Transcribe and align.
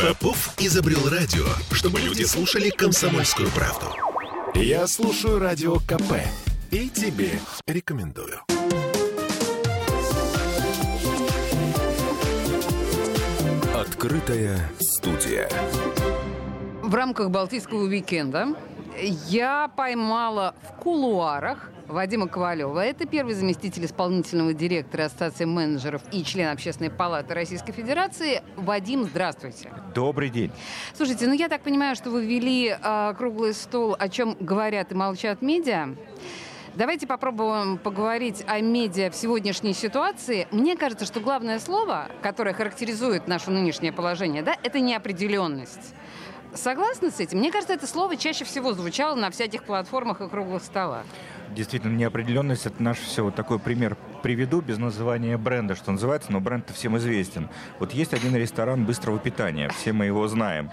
Попов 0.00 0.54
изобрел 0.58 1.08
радио, 1.08 1.44
чтобы 1.70 2.00
люди 2.00 2.24
слушали 2.24 2.68
комсомольскую 2.68 3.48
правду. 3.50 3.86
Я 4.54 4.86
слушаю 4.86 5.38
радио 5.38 5.76
КП 5.76 6.14
и 6.70 6.88
тебе 6.88 7.30
рекомендую. 7.66 8.40
Открытая 13.74 14.68
студия. 14.80 15.48
В 16.82 16.94
рамках 16.94 17.30
Балтийского 17.30 17.84
уикенда 17.84 18.48
я 19.28 19.68
поймала 19.76 20.54
в 20.62 20.82
кулуарах 20.82 21.70
Вадима 21.86 22.28
Ковалева. 22.28 22.80
Это 22.80 23.06
первый 23.06 23.34
заместитель 23.34 23.84
исполнительного 23.84 24.54
директора 24.54 25.04
Ассоциации 25.04 25.44
менеджеров 25.44 26.02
и 26.12 26.24
член 26.24 26.50
Общественной 26.50 26.90
палаты 26.90 27.34
Российской 27.34 27.72
Федерации. 27.72 28.42
Вадим, 28.56 29.04
здравствуйте. 29.04 29.72
Добрый 29.94 30.30
день. 30.30 30.50
Слушайте, 30.94 31.26
ну 31.26 31.34
я 31.34 31.48
так 31.48 31.62
понимаю, 31.62 31.94
что 31.96 32.10
вы 32.10 32.24
вели 32.24 32.76
э, 32.80 33.14
круглый 33.16 33.52
стол, 33.52 33.96
о 33.98 34.08
чем 34.08 34.36
говорят 34.40 34.92
и 34.92 34.94
молчат 34.94 35.42
медиа. 35.42 35.94
Давайте 36.74 37.06
попробуем 37.06 37.78
поговорить 37.78 38.42
о 38.48 38.60
медиа 38.60 39.10
в 39.10 39.14
сегодняшней 39.14 39.74
ситуации. 39.74 40.48
Мне 40.50 40.76
кажется, 40.76 41.06
что 41.06 41.20
главное 41.20 41.60
слово, 41.60 42.08
которое 42.20 42.52
характеризует 42.52 43.28
наше 43.28 43.50
нынешнее 43.50 43.92
положение, 43.92 44.42
да, 44.42 44.56
это 44.62 44.80
неопределенность. 44.80 45.94
Согласны 46.54 47.10
с 47.10 47.20
этим? 47.20 47.38
Мне 47.38 47.50
кажется, 47.50 47.74
это 47.74 47.86
слово 47.86 48.16
чаще 48.16 48.44
всего 48.44 48.72
звучало 48.72 49.16
на 49.16 49.30
всяких 49.30 49.64
платформах 49.64 50.20
и 50.20 50.28
круглых 50.28 50.62
столах. 50.62 51.04
Действительно, 51.54 51.96
неопределенность– 51.96 52.66
это 52.66 52.82
наш 52.82 52.98
все. 52.98 53.24
Вот 53.24 53.34
такой 53.34 53.58
пример 53.58 53.96
приведу 54.22 54.60
без 54.60 54.78
называния 54.78 55.36
бренда, 55.36 55.74
что 55.74 55.92
называется, 55.92 56.32
но 56.32 56.40
бренд-то 56.40 56.72
всем 56.72 56.96
известен. 56.96 57.48
Вот 57.78 57.92
есть 57.92 58.14
один 58.14 58.34
ресторан 58.34 58.84
быстрого 58.84 59.18
питания, 59.18 59.68
все 59.68 59.92
мы 59.92 60.06
его 60.06 60.26
знаем. 60.28 60.70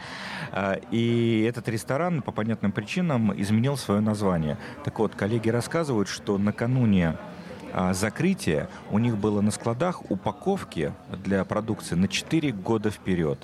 А, 0.52 0.80
и 0.92 1.46
этот 1.48 1.68
ресторан 1.70 2.22
по 2.22 2.32
понятным 2.32 2.72
причинам 2.72 3.40
изменил 3.40 3.78
свое 3.78 4.02
название. 4.02 4.58
Так 4.84 5.00
вот, 5.00 5.16
коллеги 5.16 5.50
рассказывают, 5.50 6.08
что 6.08 6.38
накануне 6.38 7.18
а, 7.74 7.94
закрытие 7.94 8.68
у 8.92 9.00
них 9.00 9.18
было 9.18 9.42
на 9.42 9.52
складах 9.52 10.10
упаковки 10.10 10.94
для 11.24 11.44
продукции 11.46 11.96
на 11.96 12.08
4 12.08 12.52
года 12.52 12.90
вперед. 12.90 13.40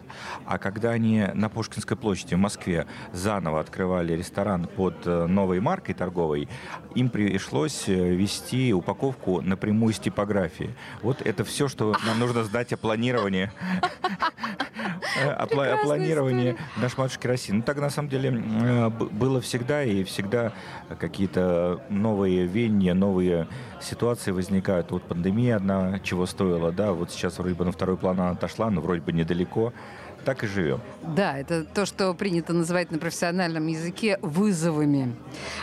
А 0.46 0.58
когда 0.58 0.92
они 0.92 1.26
на 1.34 1.50
Пушкинской 1.50 1.98
площади 1.98 2.36
в 2.36 2.40
Москве 2.40 2.88
заново 3.14 3.60
открывали 3.60 4.14
ресторан 4.14 4.68
под 4.68 4.96
э, 5.06 5.26
новой 5.28 5.60
маркой 5.60 5.96
торговой, 5.96 6.48
им 6.96 7.10
пришлось 7.10 7.88
э, 7.88 7.94
вести 8.16 8.74
упаковку 8.74 9.42
напрямую 9.42 9.94
с 9.94 10.00
типографии. 10.00 10.76
Вот 11.02 11.22
это 11.22 11.44
все, 11.44 11.68
что 11.68 11.96
нам 12.06 12.20
нужно 12.20 12.44
сдать 12.44 12.74
о 12.74 12.78
планировании 12.78 13.52
о, 15.26 15.78
планировании 15.84 16.58
наш 16.78 16.98
матушки 16.98 17.28
России. 17.28 17.54
Ну, 17.54 17.62
так 17.62 17.78
на 17.78 17.90
самом 17.90 18.10
деле 18.10 18.32
было 19.12 19.42
всегда, 19.42 19.84
и 19.84 20.04
всегда 20.04 20.54
какие-то 21.00 21.82
новые 21.90 22.46
веяния, 22.46 22.94
новые 22.94 23.48
ситуации 23.82 24.32
возникают. 24.32 24.92
Вот 24.92 25.04
пандемия 25.04 25.58
одна 25.58 26.00
чего 26.00 26.26
стоила, 26.26 26.72
да, 26.72 26.94
вот 26.94 27.12
сейчас 27.12 27.38
вроде 27.40 27.56
бы 27.56 27.66
на 27.66 27.72
второй 27.72 27.98
план 27.98 28.20
она 28.20 28.32
отошла, 28.32 28.70
но 28.70 28.82
вроде 28.82 29.02
бы 29.02 29.12
недалеко 29.12 29.74
так 30.26 30.44
и 30.44 30.48
живем. 30.48 30.82
Да, 31.16 31.38
это 31.38 31.64
то, 31.64 31.86
что 31.86 32.14
принято 32.14 32.52
называть 32.52 32.92
на 32.92 32.98
профессиональном 32.98 33.68
языке 33.68 34.20
вызовами. 34.22 35.16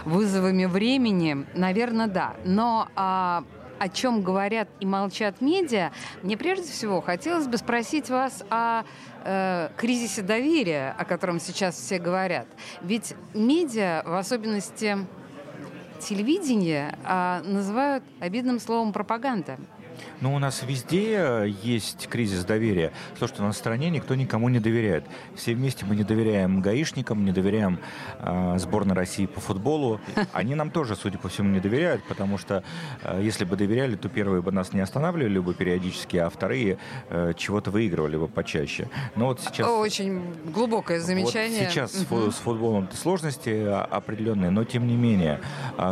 Вызовами 0.07 0.65
времени, 0.65 1.45
наверное, 1.55 2.07
да. 2.07 2.35
Но 2.47 2.89
а, 2.97 3.45
о 3.85 3.91
чем 3.91 4.23
говорят 4.23 4.67
и 4.81 4.87
молчат 4.87 5.43
медиа, 5.43 5.93
мне 6.23 6.39
прежде 6.39 6.73
всего 6.73 7.03
хотелось 7.03 7.47
бы 7.47 7.59
спросить 7.59 8.09
вас 8.09 8.43
о 8.49 8.85
э, 9.25 9.69
кризисе 9.77 10.23
доверия, 10.23 10.95
о 10.97 11.05
котором 11.05 11.39
сейчас 11.39 11.75
все 11.77 11.99
говорят. 11.99 12.47
Ведь 12.81 13.15
медиа, 13.35 14.03
в 14.07 14.15
особенности 14.15 14.97
телевидение, 16.01 16.97
э, 17.05 17.43
называют 17.45 18.03
обидным 18.21 18.59
словом 18.59 18.95
пропаганда. 18.95 19.59
Ну, 20.21 20.35
у 20.35 20.39
нас 20.39 20.63
везде 20.63 21.55
есть 21.63 22.09
кризис 22.09 22.45
доверия. 22.45 22.93
То, 23.19 23.27
что 23.27 23.43
на 23.43 23.53
стране 23.53 23.91
никто 23.91 24.15
никому 24.15 24.49
не 24.49 24.61
доверяет. 24.61 25.05
Все 25.35 25.55
вместе 25.55 25.85
мы 25.85 25.97
не 25.97 26.05
доверяем 26.05 26.61
гаишникам, 26.61 27.25
не 27.25 27.33
доверяем 27.33 27.79
э, 28.21 28.59
сборной 28.59 28.95
России 28.95 29.27
по 29.27 29.41
футболу. 29.41 30.01
Они 30.33 30.55
нам 30.55 30.71
тоже, 30.71 30.97
судя 30.97 31.19
по 31.19 31.29
всему, 31.29 31.51
не 31.51 31.61
доверяют, 31.61 32.03
потому 32.05 32.39
что 32.39 32.65
э, 33.03 33.21
если 33.23 33.45
бы 33.45 33.57
доверяли, 33.57 33.97
то 33.97 34.09
первые 34.09 34.43
бы 34.43 34.53
нас 34.53 34.73
не 34.73 34.81
останавливали 34.81 35.39
бы 35.39 35.55
периодически, 35.55 36.17
а 36.17 36.31
вторые 36.31 36.79
э, 37.11 37.33
чего-то 37.37 37.71
выигрывали 37.71 38.17
бы 38.17 38.29
почаще. 38.29 38.89
Но 39.17 39.27
вот 39.27 39.41
сейчас... 39.41 39.69
Очень 39.69 40.23
глубокое 40.47 41.01
замечание. 41.01 41.65
Вот 41.65 41.71
сейчас 41.71 42.07
угу. 42.11 42.31
с 42.31 42.37
футболом 42.37 42.89
сложности 42.93 43.67
определенные, 43.91 44.51
но 44.51 44.65
тем 44.65 44.87
не 44.87 44.97
менее, 44.97 45.41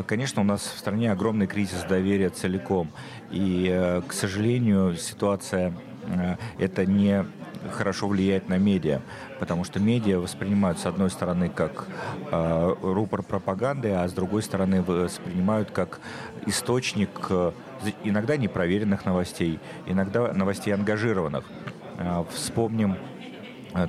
конечно, 0.06 0.42
у 0.42 0.44
нас 0.44 0.62
в 0.62 0.78
стране 0.78 1.12
огромный 1.12 1.46
кризис 1.46 1.82
доверия 1.82 2.30
целиком. 2.30 2.90
И, 3.30 3.68
э, 3.70 3.91
к 4.00 4.12
сожалению, 4.12 4.96
ситуация 4.96 5.74
э, 6.06 6.36
это 6.58 6.86
не 6.86 7.24
хорошо 7.70 8.08
влияет 8.08 8.48
на 8.48 8.58
медиа, 8.58 9.00
потому 9.38 9.64
что 9.64 9.78
медиа 9.78 10.18
воспринимают 10.18 10.78
с 10.78 10.86
одной 10.86 11.10
стороны 11.10 11.48
как 11.48 11.86
э, 12.30 12.74
рупор 12.82 13.22
пропаганды, 13.22 13.90
а 13.92 14.08
с 14.08 14.12
другой 14.12 14.42
стороны 14.42 14.82
воспринимают 14.82 15.70
как 15.70 16.00
источник 16.46 17.10
э, 17.30 17.52
иногда 18.04 18.36
непроверенных 18.36 19.04
новостей, 19.04 19.60
иногда 19.86 20.32
новостей 20.32 20.74
ангажированных. 20.74 21.44
Э, 21.98 22.24
вспомним 22.32 22.96
Э, 22.96 23.11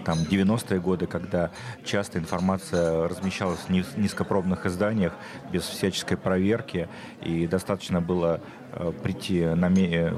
там 0.05 0.19
90-е 0.19 0.79
годы, 0.79 1.07
когда 1.07 1.51
часто 1.83 2.19
информация 2.19 3.07
размещалась 3.07 3.59
в 3.59 3.97
низкопробных 3.97 4.65
изданиях 4.65 5.13
без 5.51 5.63
всяческой 5.63 6.17
проверки, 6.17 6.87
и 7.21 7.47
достаточно 7.47 8.01
было 8.01 8.41
э, 8.71 8.91
прийти 9.03 9.43
на, 9.43 9.69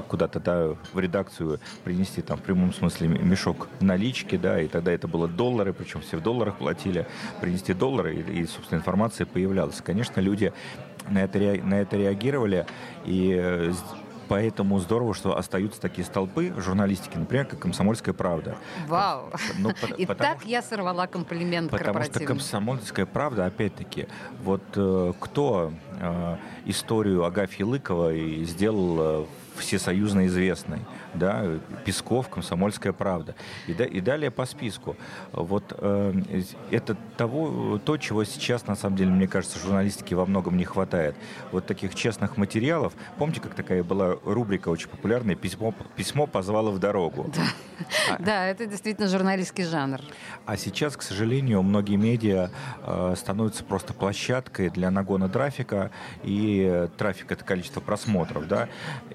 куда-то 0.08 0.40
да, 0.40 0.76
в 0.92 0.98
редакцию, 0.98 1.60
принести 1.84 2.22
там 2.22 2.38
в 2.38 2.42
прямом 2.42 2.72
смысле 2.72 3.08
мешок 3.08 3.68
налички, 3.80 4.36
да, 4.36 4.60
и 4.60 4.68
тогда 4.68 4.92
это 4.92 5.08
было 5.08 5.28
доллары, 5.28 5.72
причем 5.72 6.00
все 6.00 6.16
в 6.16 6.22
долларах 6.22 6.56
платили, 6.56 7.06
принести 7.40 7.74
доллары, 7.74 8.14
и, 8.14 8.42
и 8.42 8.46
собственно, 8.46 8.78
информация 8.78 9.26
появлялась. 9.26 9.80
Конечно, 9.80 10.20
люди 10.20 10.52
на 11.08 11.22
это, 11.22 11.38
на 11.38 11.80
это 11.80 11.96
реагировали, 11.96 12.66
и 13.04 13.34
э, 13.38 13.72
Поэтому 14.28 14.78
здорово, 14.78 15.14
что 15.14 15.36
остаются 15.36 15.80
такие 15.80 16.04
столпы 16.04 16.52
журналистики, 16.56 17.16
например, 17.16 17.46
как 17.46 17.60
«Комсомольская 17.60 18.14
правда». 18.14 18.56
Вау! 18.86 19.30
Ну, 19.58 19.70
И 19.96 20.06
так 20.06 20.44
я 20.44 20.62
сорвала 20.62 21.06
комплимент 21.06 21.70
Потому 21.70 22.02
что 22.02 22.20
«Комсомольская 22.20 23.06
правда», 23.06 23.46
опять-таки, 23.46 24.08
вот 24.42 24.62
э, 24.74 25.12
кто 25.20 25.72
историю 26.64 27.24
Агафьи 27.24 27.64
Лыковой 27.64 28.44
сделал 28.44 28.96
э, 29.22 29.26
всесоюзно 29.58 30.26
известной, 30.26 30.80
да, 31.14 31.44
Песков, 31.84 32.28
Комсомольская 32.28 32.92
правда. 32.92 33.34
И, 33.66 33.74
да, 33.74 33.84
и 33.84 34.00
далее 34.00 34.30
по 34.30 34.46
списку. 34.46 34.96
Вот 35.32 35.74
э, 35.78 36.42
это 36.70 36.96
того, 37.16 37.78
то, 37.78 37.96
чего 37.96 38.24
сейчас, 38.24 38.66
на 38.66 38.76
самом 38.76 38.96
деле, 38.96 39.10
мне 39.10 39.28
кажется, 39.28 39.58
журналистики 39.58 40.14
во 40.14 40.26
многом 40.26 40.56
не 40.56 40.64
хватает. 40.64 41.16
Вот 41.52 41.66
таких 41.66 41.94
честных 41.94 42.36
материалов. 42.36 42.92
Помните, 43.18 43.40
как 43.40 43.54
такая 43.54 43.82
была 43.82 44.16
рубрика 44.24 44.68
очень 44.68 44.88
популярная 44.88 45.34
«Письмо, 45.34 45.74
письмо 45.96 46.26
позвало 46.26 46.70
в 46.70 46.78
дорогу»? 46.78 47.30
Да. 47.34 47.42
А, 48.10 48.22
да, 48.22 48.46
это 48.46 48.66
действительно 48.66 49.08
журналистский 49.08 49.64
жанр. 49.64 50.00
А 50.44 50.56
сейчас, 50.56 50.96
к 50.96 51.02
сожалению, 51.02 51.62
многие 51.62 51.96
медиа 51.96 52.50
э, 52.82 53.14
становятся 53.16 53.64
просто 53.64 53.92
площадкой 53.92 54.70
для 54.70 54.90
нагона 54.90 55.28
трафика, 55.28 55.85
и 56.24 56.88
трафик— 56.96 57.26
это 57.32 57.44
количество 57.44 57.80
просмотров, 57.80 58.48
да, 58.48 58.68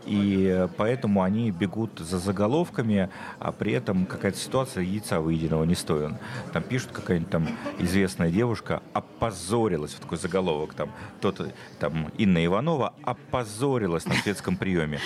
и 0.05 0.21
и 0.31 0.67
поэтому 0.77 1.23
они 1.23 1.51
бегут 1.51 1.99
за 1.99 2.17
заголовками, 2.17 3.09
а 3.39 3.51
при 3.51 3.73
этом 3.73 4.05
какая-то 4.05 4.37
ситуация 4.37 4.83
яйца 4.83 5.19
выеденного 5.19 5.63
не 5.63 5.75
стоит. 5.75 6.13
Там 6.53 6.63
пишут, 6.63 6.91
какая-нибудь 6.91 7.29
там 7.29 7.47
известная 7.79 8.29
девушка 8.29 8.81
опозорилась, 8.94 9.94
вот 9.94 10.01
такой 10.01 10.18
заголовок, 10.18 10.73
там, 10.73 10.91
тот, 11.19 11.53
там, 11.79 12.12
Инна 12.18 12.45
Иванова 12.45 12.94
опозорилась 13.03 14.06
на 14.06 14.13
светском 14.15 14.57
приеме. 14.57 15.00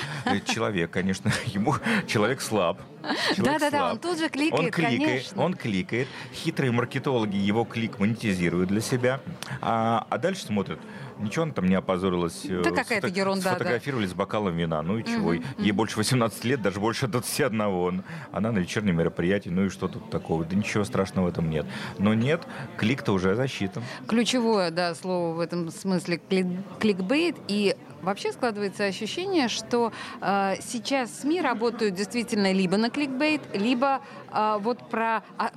Человек, 0.46 0.92
конечно, 0.92 1.32
ему, 1.48 1.76
человек 2.08 2.42
слаб. 2.42 2.80
Да-да-да, 3.38 3.92
он 3.92 4.00
тут 4.00 4.18
же 4.18 4.30
кликает, 4.30 4.66
он 4.66 4.72
кликает, 4.72 5.04
конечно. 5.04 5.44
Он 5.44 5.54
кликает, 5.54 6.08
хитрые 6.34 6.72
маркетологи 6.72 7.38
его 7.38 7.64
клик 7.64 8.00
монетизируют 8.00 8.70
для 8.70 8.82
себя, 8.82 9.22
а, 9.62 10.08
а 10.10 10.18
дальше 10.18 10.46
смотрят, 10.46 10.80
ничего 11.20 11.44
она 11.44 11.54
там 11.54 11.68
не 11.68 11.76
опозорилась. 11.76 12.46
Да 12.46 12.72
какая-то 12.72 13.08
ерунда, 13.08 13.52
Сфотографировали 13.52 14.06
да. 14.06 14.12
с 14.12 14.14
бокалом 14.14 14.56
вина, 14.56 14.82
ну 14.82 14.98
и 14.98 15.04
чего. 15.04 15.30
Угу, 15.30 15.44
Ей 15.60 15.72
угу. 15.72 15.78
больше 15.78 15.98
18 15.98 16.44
лет, 16.46 16.62
даже 16.62 16.80
больше 16.80 17.08
21. 17.08 18.04
Она 18.32 18.52
на 18.52 18.60
вечернем 18.60 18.98
мероприятии, 18.98 19.50
ну 19.50 19.66
и 19.66 19.70
что 19.70 19.88
тут 19.88 20.10
такого? 20.10 20.46
Да 20.46 20.56
ничего 20.56 20.84
страшного 20.84 21.26
в 21.26 21.30
этом 21.30 21.50
нет. 21.50 21.66
Но 21.98 22.14
нет, 22.14 22.48
клик-то 22.78 23.14
уже 23.14 23.36
засчитан. 23.36 23.84
Ключевое, 24.08 24.72
да, 24.72 24.96
слово 24.96 25.36
в 25.36 25.40
этом 25.40 25.70
смысле 25.72 26.20
клик, 26.30 26.48
кликбейт. 26.80 27.36
И 27.48 27.76
Вообще 28.06 28.32
складывается 28.32 28.86
ощущение, 28.86 29.48
что 29.48 29.92
э, 30.22 30.58
сейчас 30.62 31.22
СМИ 31.22 31.42
работают 31.42 31.96
действительно 31.96 32.52
либо 32.52 32.78
на 32.78 32.92
кликбейт, 32.92 33.42
либо 33.56 34.00
э, 34.32 34.58
вот 34.60 34.88
про... 34.90 35.24
А, 35.40 35.52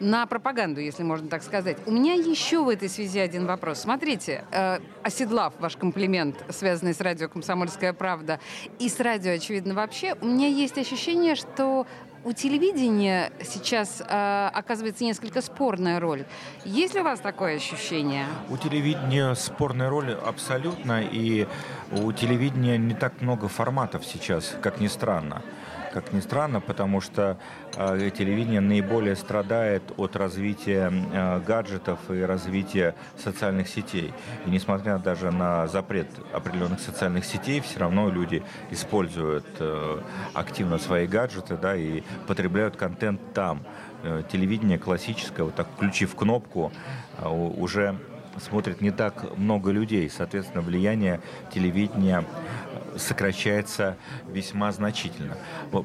на 0.00 0.26
пропаганду, 0.26 0.80
если 0.80 1.02
можно 1.02 1.28
так 1.28 1.42
сказать. 1.42 1.76
У 1.86 1.92
меня 1.92 2.14
еще 2.14 2.64
в 2.64 2.68
этой 2.68 2.88
связи 2.88 3.18
один 3.18 3.46
вопрос. 3.46 3.80
Смотрите, 3.80 4.44
э, 4.50 4.78
оседлав 5.02 5.52
ваш 5.60 5.76
комплимент, 5.76 6.36
связанный 6.48 6.94
с 6.94 7.00
радио 7.00 7.28
«Комсомольская 7.28 7.92
правда» 7.92 8.40
и 8.78 8.88
с 8.88 8.98
радио, 8.98 9.32
очевидно, 9.32 9.74
вообще, 9.74 10.16
у 10.20 10.26
меня 10.26 10.48
есть 10.48 10.78
ощущение, 10.78 11.34
что 11.34 11.86
у 12.24 12.32
телевидения 12.32 13.32
сейчас 13.42 14.02
э, 14.06 14.50
оказывается 14.52 15.04
несколько 15.04 15.40
спорная 15.40 16.00
роль. 16.00 16.24
Есть 16.64 16.94
ли 16.94 17.00
у 17.00 17.04
вас 17.04 17.20
такое 17.20 17.56
ощущение? 17.56 18.26
У 18.50 18.56
телевидения 18.56 19.34
спорная 19.34 19.88
роль 19.88 20.12
абсолютно, 20.12 21.02
и 21.02 21.46
у 21.92 22.12
телевидения 22.12 22.76
не 22.78 22.94
так 22.94 23.20
много 23.20 23.48
форматов 23.48 24.04
сейчас, 24.04 24.54
как 24.60 24.80
ни 24.80 24.86
странно 24.86 25.42
как 25.92 26.12
ни 26.12 26.20
странно, 26.20 26.60
потому 26.60 27.00
что 27.00 27.38
э, 27.76 28.10
телевидение 28.16 28.60
наиболее 28.60 29.16
страдает 29.16 29.82
от 29.96 30.16
развития 30.16 30.90
э, 30.90 31.40
гаджетов 31.40 31.98
и 32.10 32.20
развития 32.20 32.94
социальных 33.16 33.68
сетей. 33.68 34.12
И 34.46 34.50
несмотря 34.50 34.98
даже 34.98 35.30
на 35.30 35.66
запрет 35.66 36.08
определенных 36.32 36.80
социальных 36.80 37.24
сетей, 37.24 37.60
все 37.60 37.80
равно 37.80 38.08
люди 38.08 38.42
используют 38.70 39.46
э, 39.58 40.00
активно 40.34 40.78
свои 40.78 41.06
гаджеты 41.06 41.56
да, 41.56 41.76
и 41.76 42.02
потребляют 42.26 42.76
контент 42.76 43.20
там. 43.34 43.62
Э, 44.02 44.22
телевидение 44.30 44.78
классическое, 44.78 45.44
вот 45.44 45.54
так 45.54 45.68
включив 45.76 46.14
кнопку, 46.14 46.72
э, 47.18 47.28
уже 47.28 47.98
смотрит 48.38 48.80
не 48.80 48.90
так 48.90 49.36
много 49.36 49.70
людей. 49.70 50.08
Соответственно, 50.08 50.62
влияние 50.62 51.20
телевидения 51.52 52.24
сокращается 52.96 53.96
весьма 54.28 54.72
значительно. 54.72 55.36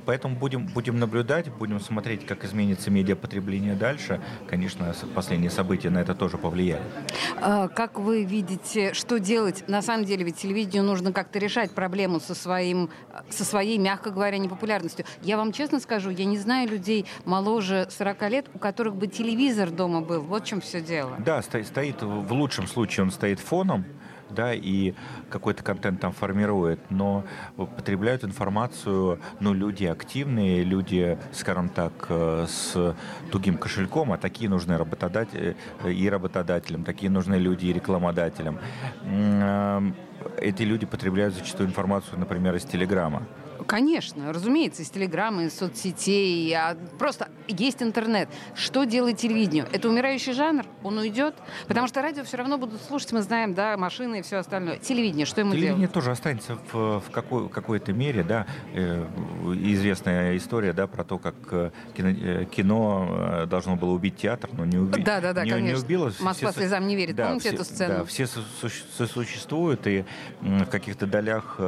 Поэтому 0.06 0.36
будем, 0.36 0.68
будем 0.68 1.00
наблюдать, 1.00 1.50
будем 1.52 1.80
смотреть, 1.80 2.26
как 2.26 2.44
изменится 2.44 2.92
медиапотребление 2.92 3.76
дальше. 3.76 4.22
Конечно, 4.50 4.94
последние 5.14 5.52
события 5.52 5.90
на 5.90 6.00
это 6.00 6.16
тоже 6.16 6.38
повлияли. 6.38 6.84
А, 7.42 7.68
как 7.68 8.00
вы 8.00 8.24
видите, 8.24 8.94
что 8.94 9.20
делать? 9.20 9.68
На 9.68 9.82
самом 9.82 10.06
деле, 10.06 10.24
ведь 10.24 10.38
телевидению 10.38 10.84
нужно 10.84 11.12
как-то 11.12 11.40
решать 11.40 11.72
проблему 11.72 12.20
со, 12.20 12.36
своим, 12.36 12.90
со 13.30 13.44
своей, 13.44 13.78
мягко 13.78 14.10
говоря, 14.10 14.38
непопулярностью. 14.38 15.06
Я 15.22 15.38
вам 15.38 15.52
честно 15.52 15.80
скажу, 15.80 16.10
я 16.10 16.26
не 16.26 16.38
знаю 16.38 16.70
людей 16.70 17.06
моложе 17.26 17.88
40 17.90 18.30
лет, 18.30 18.46
у 18.54 18.60
которых 18.60 18.96
бы 18.96 19.08
телевизор 19.08 19.70
дома 19.70 20.02
был. 20.02 20.22
Вот 20.22 20.44
в 20.44 20.48
чем 20.48 20.62
все 20.62 20.82
дело. 20.82 21.16
Да, 21.20 21.42
стоит, 21.42 21.68
стоит 21.68 22.02
в 22.02 22.34
лучшем 22.34 22.68
случае 22.68 23.06
он 23.06 23.12
стоит 23.12 23.40
фоном, 23.40 23.86
да, 24.36 24.54
и 24.54 24.94
какой-то 25.30 25.64
контент 25.64 26.00
там 26.02 26.12
формирует, 26.12 26.80
но 26.90 27.24
потребляют 27.56 28.24
информацию, 28.24 29.20
ну, 29.40 29.54
люди 29.54 29.86
активные, 29.86 30.64
люди, 30.64 31.18
скажем 31.32 31.70
так, 31.70 31.94
э, 32.10 32.46
с 32.48 32.96
тугим 33.32 33.58
кошельком, 33.58 34.12
а 34.12 34.18
такие 34.18 34.50
нужны 34.50 34.78
работодатели, 34.78 35.56
э, 35.84 35.92
и 35.92 36.10
работодателям, 36.10 36.84
такие 36.84 37.10
нужны 37.10 37.36
люди 37.36 37.68
и 37.68 37.74
рекламодателям. 37.74 38.60
Э, 39.04 39.82
эти 40.38 40.64
люди 40.64 40.86
потребляют 40.86 41.34
зачастую 41.34 41.70
информацию, 41.70 42.20
например, 42.20 42.56
из 42.56 42.64
Телеграма. 42.64 43.24
Конечно, 43.68 44.32
разумеется, 44.32 44.84
из 44.84 44.90
телеграмм, 44.90 45.42
из 45.42 45.58
соцсетей. 45.58 46.54
А 46.56 46.78
просто 47.00 47.30
есть 47.48 47.82
интернет. 47.82 48.30
Что 48.54 48.84
делает 48.84 49.18
телевидение? 49.18 49.66
Это 49.72 49.90
умирающий 49.90 50.34
жанр? 50.34 50.66
Он 50.84 50.98
уйдет? 50.98 51.36
Потому 51.68 51.88
что 51.88 52.02
радио 52.02 52.24
все 52.24 52.38
равно 52.38 52.58
будут 52.58 52.82
слушать, 52.82 53.12
мы 53.12 53.22
знаем, 53.22 53.54
да, 53.54 53.76
машины 53.78 54.20
и 54.20 54.22
все 54.22 54.38
остальное. 54.38 54.78
Телевидение, 54.78 55.26
что 55.26 55.42
ему 55.42 55.52
Телевидение 55.52 55.80
делать? 55.80 55.94
тоже 55.94 56.12
останется 56.12 56.58
в, 56.72 57.00
в 57.00 57.12
какой, 57.12 57.50
какой-то 57.50 57.92
мере, 57.94 58.24
да. 58.24 58.46
Э, 58.74 59.06
известная 59.56 60.38
история, 60.38 60.74
да, 60.74 60.88
про 60.88 61.04
то, 61.04 61.18
как 61.18 61.36
э, 61.52 61.72
кино, 61.96 62.10
э, 62.10 62.46
кино 62.46 63.08
э, 63.10 63.46
должно 63.48 63.76
было 63.76 63.92
убить 63.92 64.18
театр, 64.18 64.50
но 64.54 64.66
не, 64.66 64.78
уби... 64.78 65.02
да, 65.02 65.22
да, 65.22 65.34
да, 65.34 65.44
не, 65.44 65.52
конечно. 65.52 65.78
не 65.78 65.84
убило. 65.84 66.12
Москва 66.20 66.52
все, 66.52 66.62
слезам 66.62 66.88
не 66.88 66.96
верит. 66.96 67.16
Да, 67.16 67.28
Помните 67.28 67.50
все, 67.50 67.56
эту 67.56 67.64
сцену? 67.64 67.94
Да, 68.00 68.06
все 68.06 68.28
сосуществуют 68.28 69.88
и 69.88 70.06
в 70.42 70.66
каких-то 70.66 71.08
долях 71.08 71.60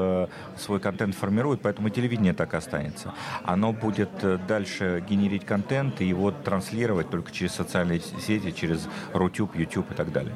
свой 0.57 0.79
контент 0.79 1.15
формируют, 1.15 1.61
поэтому 1.61 1.86
поэтому 1.87 1.89
телевидение 1.89 2.33
так 2.33 2.53
останется. 2.53 3.13
Оно 3.43 3.73
будет 3.73 4.09
э, 4.23 4.37
дальше 4.47 5.03
генерить 5.09 5.45
контент 5.45 6.01
и 6.01 6.05
его 6.05 6.31
транслировать 6.31 7.09
только 7.09 7.31
через 7.31 7.53
социальные 7.53 7.99
сети, 7.99 8.51
через 8.51 8.87
Рутюб, 9.13 9.55
YouTube 9.55 9.91
и 9.91 9.95
так 9.95 10.11
далее. 10.11 10.33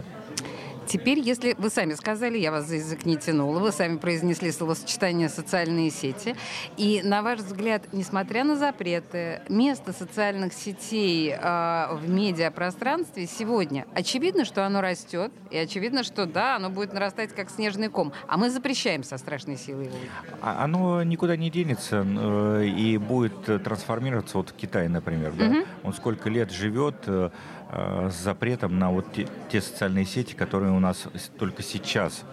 Теперь, 0.92 1.20
если 1.20 1.56
вы 1.58 1.70
сами 1.70 1.94
сказали, 1.94 2.38
я 2.38 2.52
вас 2.52 2.68
за 2.68 2.76
язык 2.76 3.06
не 3.06 3.16
тянула, 3.16 3.60
вы 3.60 3.72
сами 3.72 3.96
произнесли 3.96 4.52
словосочетание 4.52 5.30
«социальные 5.30 5.90
сети», 5.90 6.36
и, 6.76 7.00
на 7.02 7.22
ваш 7.22 7.40
взгляд, 7.40 7.84
несмотря 7.94 8.44
на 8.44 8.58
запреты, 8.58 9.42
место 9.48 9.94
социальных 9.94 10.52
сетей 10.52 11.32
э, 11.32 11.96
в 11.96 12.10
медиапространстве 12.10 13.26
сегодня, 13.26 13.86
очевидно, 13.94 14.44
что 14.44 14.66
оно 14.66 14.82
растет, 14.82 15.32
и 15.50 15.58
очевидно, 15.58 16.04
что 16.04 16.26
да, 16.26 16.58
оно 16.58 16.70
будет 16.70 16.92
нарастать 16.92 17.34
как 17.34 17.50
снежный 17.50 17.88
ком, 17.88 18.12
а 18.28 18.36
мы 18.36 18.50
запрещаем 18.50 19.06
со 19.06 19.18
страшной 19.18 19.56
силой 19.56 19.86
его. 19.86 19.96
А, 20.42 20.62
оно 20.62 21.04
никуда 21.04 21.38
не 21.38 21.50
денется 21.50 22.06
э, 22.06 22.66
и 22.66 22.98
будет 22.98 23.46
трансформироваться. 23.64 24.36
Вот 24.36 24.52
Китай, 24.52 24.90
например, 24.90 25.32
да? 25.38 25.46
Угу. 25.46 25.58
он 25.84 25.94
сколько 25.94 26.30
лет 26.30 26.52
живет 26.52 26.96
э, 27.06 27.30
Э, 27.61 27.61
с 27.72 28.24
запретом 28.24 28.80
на 28.80 28.92
вот 28.92 29.14
те, 29.14 29.28
те 29.50 29.62
социальные 29.62 30.06
сети, 30.06 30.34
которые 30.34 30.74
у 30.74 30.80
нас 30.80 31.08
только 31.40 31.64
сейчас 31.64 32.24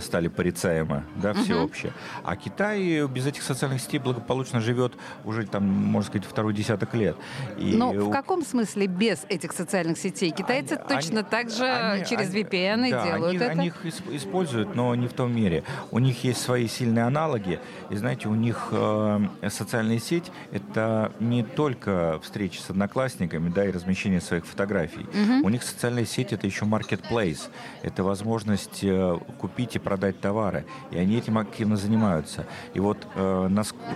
стали 0.00 0.28
порицаемы, 0.28 1.04
да, 1.16 1.34
всеобщее. 1.34 1.92
Угу. 1.92 2.30
А 2.30 2.36
Китай 2.36 3.06
без 3.06 3.26
этих 3.26 3.42
социальных 3.42 3.80
сетей 3.80 3.98
благополучно 3.98 4.60
живет 4.60 4.94
уже, 5.24 5.46
там, 5.46 5.64
можно 5.64 6.08
сказать, 6.08 6.26
второй 6.26 6.54
десяток 6.54 6.94
лет. 6.94 7.16
И 7.58 7.76
Но 7.76 7.92
в 7.92 8.10
каком 8.10 8.44
смысле 8.44 8.86
без 8.86 9.24
этих 9.28 9.52
социальных 9.52 9.98
сетей? 9.98 10.30
Китайцы 10.30 10.72
они, 10.72 10.88
точно 10.88 11.20
они, 11.20 11.28
так 11.28 11.50
же 11.50 11.64
они, 11.64 12.04
через 12.06 12.30
они, 12.30 12.42
VPN 12.42 12.90
да, 12.90 13.04
делают 13.04 13.34
они, 13.34 13.36
это? 13.36 13.50
Они 13.50 13.66
их 13.68 13.86
используют, 14.10 14.74
но 14.74 14.94
не 14.94 15.08
в 15.08 15.12
том 15.12 15.34
мере. 15.34 15.64
У 15.90 15.98
них 15.98 16.24
есть 16.24 16.40
свои 16.40 16.68
сильные 16.68 17.04
аналоги, 17.04 17.60
и, 17.90 17.96
знаете, 17.96 18.28
у 18.28 18.34
них 18.34 18.68
э, 18.70 19.20
социальная 19.50 19.98
сеть— 19.98 20.30
это 20.52 21.12
не 21.20 21.42
только 21.42 22.18
встречи 22.22 22.58
с 22.58 22.70
одноклассниками, 22.70 23.48
да, 23.48 23.64
и 23.64 23.70
размещение 23.70 24.20
своих 24.20 24.46
фотографий. 24.46 25.02
Угу. 25.02 25.46
У 25.46 25.48
них 25.50 25.62
социальная 25.62 26.04
сеть— 26.04 26.32
это 26.34 26.46
еще 26.46 26.64
marketplace. 26.64 27.48
Это 27.82 28.02
возможность 28.02 28.80
э, 28.82 29.18
купить 29.38 29.65
купить 29.66 29.76
и 29.76 29.78
продать 29.78 30.20
товары. 30.20 30.64
И 30.90 30.98
они 30.98 31.16
этим 31.16 31.38
активно 31.38 31.76
занимаются. 31.76 32.44
И 32.74 32.80
вот 32.80 33.06
э, 33.14 33.48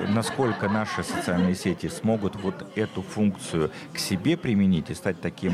насколько 0.08 0.68
наши 0.68 1.02
социальные 1.02 1.54
сети 1.54 1.88
смогут 1.88 2.36
вот 2.36 2.54
эту 2.76 3.02
функцию 3.02 3.70
к 3.92 3.98
себе 3.98 4.36
применить 4.36 4.90
и 4.90 4.94
стать 4.94 5.20
таким 5.20 5.52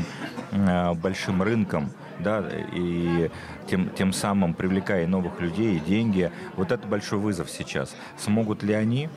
э, 0.51 0.93
большим 0.93 1.41
рынком, 1.41 1.91
да, 2.19 2.43
и 2.73 3.29
тем, 3.69 3.89
тем 3.89 4.13
самым 4.13 4.53
привлекая 4.53 5.07
новых 5.07 5.39
людей 5.41 5.77
и 5.77 5.79
деньги, 5.79 6.31
вот 6.55 6.71
это 6.71 6.87
большой 6.87 7.19
вызов 7.19 7.49
сейчас. 7.49 7.95
Смогут 8.17 8.63
ли 8.63 8.73
они? 8.73 9.09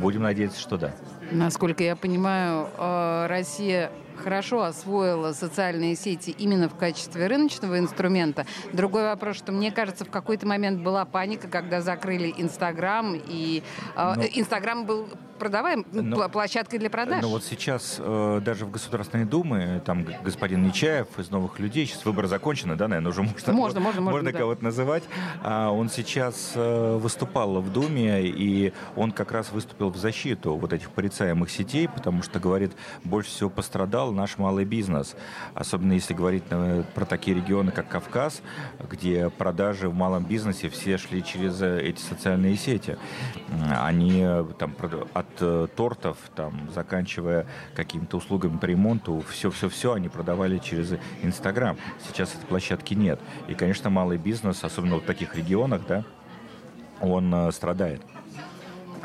Будем 0.00 0.22
надеяться, 0.22 0.60
что 0.60 0.76
да. 0.76 0.90
Насколько 1.30 1.84
я 1.84 1.94
понимаю, 1.94 2.68
э, 2.78 3.26
Россия 3.28 3.90
хорошо 4.18 4.62
освоила 4.62 5.32
социальные 5.32 5.96
сети 5.96 6.30
именно 6.30 6.68
в 6.68 6.76
качестве 6.76 7.26
рыночного 7.26 7.78
инструмента. 7.78 8.46
Другой 8.72 9.04
вопрос, 9.04 9.36
что 9.36 9.52
мне 9.52 9.70
кажется, 9.70 10.04
в 10.04 10.10
какой-то 10.10 10.46
момент 10.46 10.82
была 10.82 11.04
паника, 11.04 11.48
когда 11.48 11.80
закрыли 11.80 12.34
Инстаграм, 12.36 13.14
и 13.14 13.62
э, 13.96 14.14
ну, 14.16 14.22
Инстаграм 14.34 14.84
был 14.84 15.08
продаваем 15.38 15.86
ну, 15.92 16.02
ну 16.02 16.28
площадкой 16.28 16.78
для 16.78 16.90
продаж. 16.90 17.22
Ну 17.22 17.28
вот 17.28 17.44
сейчас 17.44 17.96
э, 17.98 18.40
даже 18.44 18.64
в 18.64 18.70
Государственной 18.70 19.24
Думе 19.24 19.80
там 19.84 20.06
господин 20.22 20.62
Нечаев 20.64 21.06
из 21.18 21.30
«Новых 21.30 21.58
людей», 21.58 21.86
сейчас 21.86 22.04
выборы 22.04 22.28
закончены, 22.28 22.76
да, 22.76 22.88
наверное, 22.88 23.10
уже 23.10 23.22
можно, 23.22 23.52
можно, 23.52 23.80
можно, 23.80 24.00
можно 24.00 24.32
да. 24.32 24.38
кого-то 24.38 24.64
называть. 24.64 25.04
А 25.42 25.70
он 25.70 25.88
сейчас 25.88 26.52
э, 26.54 26.96
выступал 26.96 27.60
в 27.60 27.72
Думе, 27.72 28.22
и 28.22 28.72
он 28.96 29.12
как 29.12 29.32
раз 29.32 29.52
выступил 29.52 29.90
в 29.90 29.96
защиту 29.96 30.56
вот 30.56 30.72
этих 30.72 30.90
порицаемых 30.90 31.50
сетей, 31.50 31.88
потому 31.88 32.22
что, 32.22 32.40
говорит, 32.40 32.72
больше 33.04 33.30
всего 33.30 33.50
пострадал 33.50 34.12
наш 34.12 34.38
малый 34.38 34.64
бизнес. 34.64 35.16
Особенно 35.54 35.92
если 35.92 36.14
говорить 36.14 36.44
э, 36.50 36.82
про 36.94 37.04
такие 37.04 37.36
регионы, 37.36 37.70
как 37.70 37.88
Кавказ, 37.88 38.42
где 38.90 39.30
продажи 39.30 39.88
в 39.88 39.94
малом 39.94 40.24
бизнесе 40.24 40.68
все 40.68 40.98
шли 40.98 41.22
через 41.24 41.60
э, 41.62 41.80
эти 41.80 42.00
социальные 42.00 42.56
сети. 42.56 42.98
Они 43.70 44.22
э, 44.22 44.44
там 44.58 44.74
от 45.14 45.26
от 45.36 45.74
тортов, 45.74 46.16
там, 46.34 46.70
заканчивая 46.74 47.46
какими-то 47.74 48.16
услугами 48.16 48.58
по 48.58 48.66
ремонту, 48.66 49.22
все-все-все 49.28 49.94
они 49.94 50.08
продавали 50.08 50.58
через 50.58 50.94
Инстаграм. 51.22 51.76
Сейчас 52.06 52.34
этой 52.34 52.46
площадки 52.46 52.94
нет. 52.94 53.20
И, 53.48 53.54
конечно, 53.54 53.90
малый 53.90 54.18
бизнес, 54.18 54.64
особенно 54.64 54.96
в 54.96 55.02
таких 55.02 55.34
регионах, 55.34 55.82
да, 55.86 56.04
он 57.00 57.52
страдает. 57.52 58.02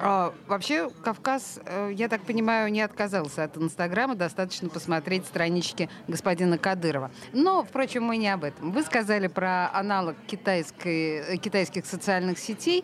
А, 0.06 0.34
вообще, 0.48 0.90
Кавказ, 1.04 1.60
э, 1.66 1.92
я 1.94 2.10
так 2.10 2.22
понимаю, 2.24 2.70
не 2.72 2.82
отказался 2.82 3.46
от 3.46 3.58
Инстаграма. 3.58 4.16
Достаточно 4.16 4.68
посмотреть 4.68 5.26
странички 5.26 5.90
господина 6.10 6.58
Кадырова. 6.58 7.10
Но, 7.32 7.64
впрочем, 7.64 8.04
мы 8.04 8.18
не 8.18 8.28
об 8.28 8.44
этом. 8.44 8.72
Вы 8.72 8.84
сказали 8.84 9.28
про 9.28 9.72
аналог 9.74 10.18
китайской, 10.28 11.36
э, 11.36 11.38
китайских 11.38 11.86
социальных 11.86 12.38
сетей. 12.38 12.84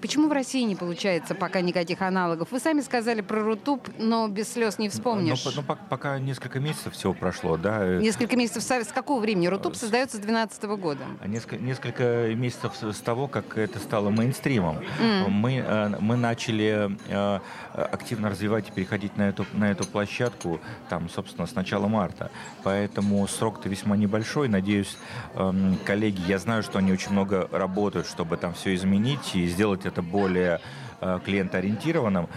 Почему 0.00 0.28
в 0.28 0.32
России 0.32 0.62
не 0.62 0.76
получается 0.76 1.34
пока 1.34 1.60
никаких 1.60 2.00
аналогов? 2.02 2.48
Вы 2.50 2.58
сами 2.58 2.80
сказали 2.80 3.20
про 3.20 3.42
Рутуб, 3.42 3.88
но 3.98 4.28
без 4.28 4.52
слез 4.52 4.78
не 4.78 4.88
вспомнишь. 4.88 5.44
Ну, 5.44 5.52
ну 5.56 5.76
пока 5.88 6.18
несколько 6.18 6.58
месяцев 6.58 6.94
всего 6.94 7.12
прошло, 7.12 7.56
да. 7.56 7.98
Несколько 7.98 8.36
месяцев 8.36 8.62
с 8.62 8.92
какого 8.92 9.20
времени? 9.20 9.46
Рутуб 9.48 9.76
создается 9.76 10.16
с 10.16 10.20
2012 10.20 10.64
года. 10.80 11.04
А 11.20 11.26
несколько, 11.26 11.62
несколько 11.62 12.34
месяцев 12.34 12.72
с 12.80 13.00
того, 13.00 13.28
как 13.28 13.58
это 13.58 13.78
стало 13.78 14.10
мейнстримом. 14.10 14.78
Mm. 15.00 15.28
Мы, 15.28 15.56
э, 15.56 15.88
мы 16.00 16.16
начали 16.16 16.96
э, 17.08 17.40
активно 17.74 18.30
развивать 18.30 18.68
и 18.68 18.72
переходить 18.72 19.16
на 19.16 19.28
эту, 19.28 19.46
на 19.52 19.70
эту 19.70 19.84
площадку, 19.84 20.60
там, 20.88 21.10
собственно, 21.10 21.46
с 21.46 21.54
начала 21.54 21.88
марта. 21.88 22.30
Поэтому 22.62 23.26
срок-то 23.28 23.68
весьма 23.68 23.96
небольшой. 23.96 24.48
Надеюсь, 24.48 24.96
эм, 25.34 25.78
коллеги, 25.84 26.22
я 26.26 26.38
знаю, 26.38 26.62
что 26.62 26.78
они 26.78 26.92
очень 26.92 27.12
много 27.12 27.48
работают, 27.52 28.06
чтобы 28.06 28.36
там 28.36 28.54
все 28.54 28.74
изменить 28.74 29.34
и 29.34 29.46
сделать 29.46 29.84
это 29.90 30.02
более 30.02 30.60
э, 31.00 31.20
клиентоориентированным. 31.24 32.28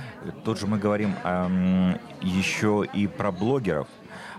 Тут 0.44 0.60
же 0.60 0.68
мы 0.68 0.78
говорим 0.78 1.16
еще 2.22 2.86
и 2.94 3.08
про 3.08 3.32
блогеров. 3.32 3.88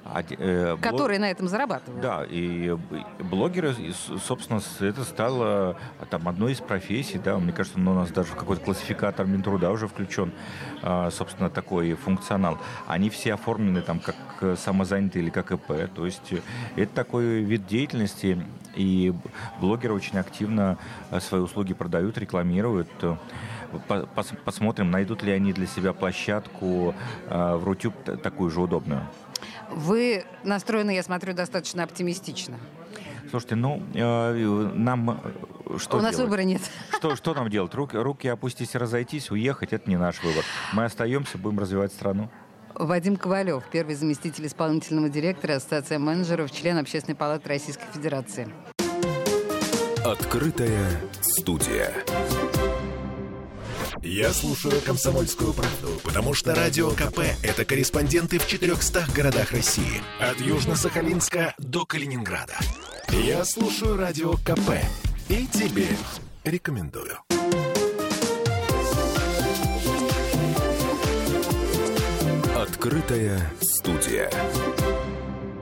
Э, 0.04 0.76
Которые 0.80 1.18
на 1.18 1.30
этом 1.30 1.48
зарабатывают. 1.48 2.02
Да, 2.02 2.24
и 2.28 2.76
блогеры, 3.20 3.74
собственно, 4.22 4.60
это 4.80 5.04
стало 5.04 5.76
там, 6.10 6.28
одной 6.28 6.52
из 6.52 6.60
профессий, 6.60 7.18
да, 7.18 7.38
мне 7.38 7.52
кажется, 7.52 7.78
у 7.78 7.82
нас 7.82 8.10
даже 8.10 8.32
в 8.32 8.36
какой-то 8.36 8.62
классификатор 8.62 9.26
Минтруда 9.26 9.70
уже 9.70 9.88
включен, 9.88 10.32
а, 10.82 11.10
собственно, 11.10 11.48
такой 11.48 11.94
функционал. 11.94 12.58
Они 12.86 13.08
все 13.08 13.34
оформлены 13.34 13.80
там 13.80 14.00
как 14.00 14.58
самозанятые 14.58 15.22
или 15.22 15.30
как 15.30 15.52
ИП, 15.52 15.90
то 15.94 16.04
есть 16.04 16.34
это 16.76 16.94
такой 16.94 17.42
вид 17.42 17.66
деятельности, 17.66 18.44
и 18.76 19.14
блогеры 19.60 19.94
очень 19.94 20.18
активно 20.18 20.78
э, 21.10 21.20
свои 21.20 21.40
услуги 21.40 21.74
продают, 21.74 22.18
рекламируют. 22.18 22.88
Посмотрим, 24.44 24.90
найдут 24.90 25.22
ли 25.22 25.32
они 25.32 25.52
для 25.52 25.66
себя 25.66 25.92
площадку 25.92 26.94
э, 27.26 27.54
в 27.56 27.64
Рутюб 27.64 27.94
такую 28.22 28.50
же 28.50 28.60
удобную. 28.60 29.02
Вы 29.74 30.24
настроены, 30.44 30.94
я 30.94 31.02
смотрю, 31.02 31.34
достаточно 31.34 31.82
оптимистично. 31.82 32.58
Слушайте, 33.30 33.56
ну, 33.56 33.82
э, 33.94 34.70
нам 34.74 35.10
э, 35.10 35.78
что 35.78 35.96
У 35.96 36.00
нас 36.00 36.12
делать? 36.14 36.26
выбора 36.30 36.42
нет. 36.42 36.62
Что, 36.96 37.16
что 37.16 37.34
нам 37.34 37.50
делать? 37.50 37.74
Руки, 37.74 37.96
руки 37.96 38.28
опустить 38.28 38.74
и 38.74 38.78
разойтись, 38.78 39.30
уехать– 39.30 39.72
это 39.72 39.90
не 39.90 39.96
наш 39.96 40.22
выбор. 40.22 40.44
Мы 40.72 40.84
остаемся, 40.84 41.38
будем 41.38 41.58
развивать 41.58 41.92
страну. 41.92 42.30
Вадим 42.74 43.16
Ковалев, 43.16 43.64
первый 43.70 43.94
заместитель 43.94 44.46
исполнительного 44.46 45.08
директора 45.08 45.54
Ассоциации 45.56 45.96
менеджеров, 45.96 46.50
член 46.52 46.78
Общественной 46.78 47.16
палаты 47.16 47.48
Российской 47.48 47.86
Федерации. 47.92 48.48
Открытая 50.04 51.00
студия. 51.20 51.92
Я 54.06 54.34
слушаю 54.34 54.82
«Комсомольскую 54.82 55.54
правду», 55.54 55.98
потому 56.04 56.34
что 56.34 56.54
«Радио 56.54 56.90
КП»— 56.90 57.20
это 57.42 57.64
корреспонденты 57.64 58.38
в 58.38 58.46
400 58.46 59.06
городах 59.16 59.52
России. 59.52 60.02
От 60.20 60.42
Южно-Сахалинска 60.42 61.54
до 61.56 61.86
Калининграда. 61.86 62.52
Я 63.08 63.46
слушаю 63.46 63.96
«Радио 63.96 64.34
КП» 64.34 64.72
и 65.30 65.46
тебе 65.46 65.86
рекомендую. 66.44 67.16
Открытая 72.54 73.40
студия. 73.62 74.30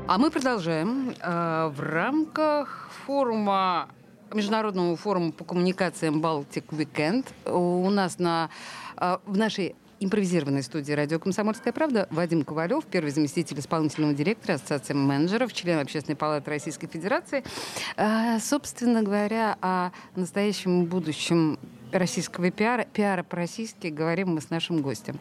А 0.09 0.19
мы 0.19 0.33
продолжаем. 0.33 1.15
Э, 1.21 1.69
в 1.73 1.81
рамках 1.81 2.91
форума 3.07 3.89
Международному 4.35 4.97
форуму 4.97 5.33
по 5.33 5.45
коммуникациям 5.45 6.21
«Балтик 6.21 6.65
Weekend 6.73 7.27
у 7.51 7.89
нас 7.91 8.19
на, 8.19 8.51
а, 8.97 9.21
в 9.27 9.37
нашей 9.37 9.75
импровизированной 10.01 10.63
студии 10.63 10.93
«Радио 10.93 11.19
Комсомольская 11.19 11.73
правда» 11.73 12.09
Вадим 12.11 12.45
Ковалев, 12.45 12.85
первый 12.87 13.11
заместитель 13.11 13.59
исполнительного 13.59 14.15
директора 14.15 14.55
Ассоциации 14.55 14.95
менеджеров, 14.95 15.53
член 15.53 15.79
Общественной 15.79 16.17
палаты 16.17 16.51
Российской 16.51 16.89
Федерации. 16.89 17.45
А, 17.97 18.39
собственно 18.41 19.03
говоря, 19.03 19.57
о 19.61 19.91
настоящем 20.17 20.87
будущем 20.87 21.59
российского 21.93 22.51
пиара, 22.51 22.87
пиара 22.93 23.23
по-российски, 23.23 23.89
говорим 23.89 24.35
мы 24.35 24.41
с 24.41 24.51
нашим 24.51 24.81
гостем. 24.81 25.19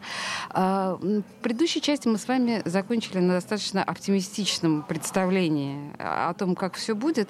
А, 0.50 0.98
в 1.00 1.22
предыдущей 1.42 1.80
части 1.80 2.08
мы 2.08 2.18
с 2.18 2.26
вами 2.26 2.62
закончили 2.64 3.18
на 3.18 3.34
достаточно 3.34 3.84
оптимистичном 3.84 4.82
представлении 4.82 5.92
о 5.98 6.32
том, 6.34 6.54
как 6.54 6.74
все 6.74 6.94
будет. 6.94 7.28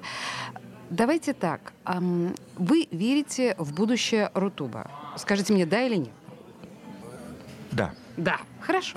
Давайте 0.92 1.32
так. 1.32 1.72
Вы 1.86 2.86
верите 2.90 3.54
в 3.56 3.72
будущее 3.74 4.30
Рутуба? 4.34 4.90
Скажите 5.16 5.54
мне, 5.54 5.64
да 5.64 5.80
или 5.80 5.96
нет? 5.96 6.12
Да. 7.70 7.94
Да. 8.18 8.40
Хорошо. 8.62 8.96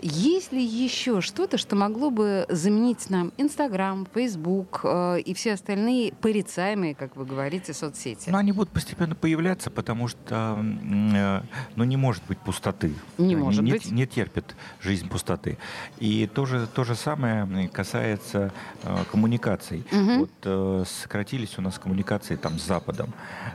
Есть 0.00 0.52
ли 0.52 0.64
еще 0.64 1.20
что-то, 1.20 1.58
что 1.58 1.76
могло 1.76 2.10
бы 2.10 2.46
заменить 2.48 3.10
нам 3.10 3.32
Инстаграм, 3.36 4.06
Фейсбук 4.14 4.80
э, 4.84 5.20
и 5.20 5.34
все 5.34 5.52
остальные 5.52 6.14
порицаемые, 6.14 6.94
как 6.94 7.16
вы 7.16 7.24
говорите, 7.24 7.72
соцсети? 7.72 8.30
Ну, 8.30 8.38
они 8.38 8.52
будут 8.52 8.72
постепенно 8.72 9.14
появляться, 9.14 9.70
потому 9.70 10.08
что 10.08 10.58
э, 10.58 11.40
ну, 11.76 11.84
не 11.84 11.96
может 11.96 12.22
быть 12.26 12.38
пустоты. 12.38 12.94
Не 13.18 13.36
может 13.36 13.62
не, 13.62 13.72
быть. 13.72 13.86
Не, 13.86 14.02
не 14.02 14.06
терпит 14.06 14.56
жизнь 14.80 15.08
пустоты. 15.08 15.58
И 15.98 16.26
то 16.26 16.46
же, 16.46 16.66
то 16.66 16.84
же 16.84 16.94
самое 16.94 17.68
касается 17.68 18.52
э, 18.82 19.04
коммуникаций. 19.10 19.84
Угу. 19.92 20.18
Вот 20.18 20.30
э, 20.44 20.84
сократились 20.86 21.58
у 21.58 21.62
нас 21.62 21.78
коммуникации 21.78 22.36
там 22.36 22.58
с 22.58 22.66
Западом, 22.66 23.12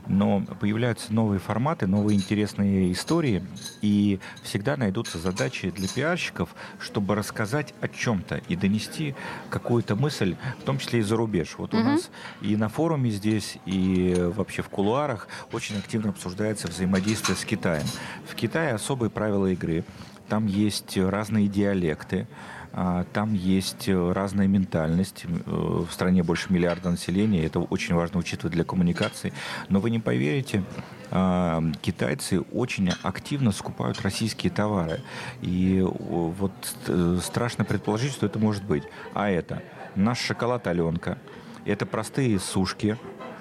но 0.08 0.42
появляются 0.60 1.14
новые 1.14 1.40
форматы, 1.40 1.88
новые 1.88 2.18
интересные 2.18 2.92
истории, 2.92 3.44
и 3.82 4.20
всегда 4.44 4.78
найдутся 4.78 5.18
задачи 5.18 5.47
задачей 5.48 5.72
для 5.72 5.88
пиарщиков, 5.88 6.50
чтобы 6.80 7.16
рассказать 7.16 7.74
о 7.82 7.88
чем-то 7.88 8.42
и 8.50 8.56
донести 8.56 9.16
какую-то 9.50 9.96
мысль, 9.96 10.36
в 10.60 10.64
том 10.64 10.78
числе 10.78 11.00
и 11.00 11.02
за 11.02 11.16
рубеж. 11.16 11.56
Вот 11.58 11.74
угу. 11.74 11.82
у 11.82 11.86
нас 11.86 12.10
и 12.42 12.56
на 12.58 12.68
форуме 12.68 13.10
здесь, 13.12 13.58
и 13.66 14.14
вообще 14.36 14.62
в 14.62 14.70
кулуарах 14.70 15.28
очень 15.54 15.78
активно 15.78 16.10
обсуждается 16.10 16.68
взаимодействие 16.68 17.38
с 17.38 17.46
Китаем. 17.46 17.86
В 18.28 18.36
Китае 18.36 18.74
особые 18.74 19.10
правила 19.10 19.48
игры. 19.48 19.86
Там 20.28 20.48
есть 20.48 20.98
разные 20.98 21.48
диалекты, 21.48 22.28
а, 22.74 23.06
там 23.14 23.34
есть 23.34 23.88
разная 23.88 24.48
ментальность. 24.48 25.24
Э, 25.24 25.86
в 25.90 25.92
стране 25.92 26.22
больше 26.24 26.52
миллиарда 26.52 26.92
населения. 26.92 27.46
Это 27.46 27.60
очень 27.60 27.96
важно 27.96 28.20
учитывать 28.20 28.54
для 28.54 28.66
коммуникации. 28.66 29.32
Но 29.70 29.80
вы 29.80 29.90
не 29.90 30.00
поверите, 30.00 30.64
китайцы 31.10 32.42
очень 32.52 32.92
активно 33.02 33.52
скупают 33.52 34.02
российские 34.02 34.52
товары. 34.52 35.02
И 35.42 35.82
вот 35.82 36.52
э, 36.88 37.20
страшно 37.24 37.64
предположить, 37.64 38.12
что 38.12 38.26
это 38.26 38.40
может 38.40 38.64
быть. 38.66 38.84
А 39.14 39.30
это 39.30 39.62
наш 39.96 40.20
шоколад 40.20 40.68
Аленка, 40.68 41.18
это 41.66 41.86
простые 41.86 42.40
сушки, 42.40 42.98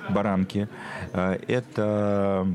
баранки, 0.08 0.68
а, 1.12 1.38
это 1.46 2.46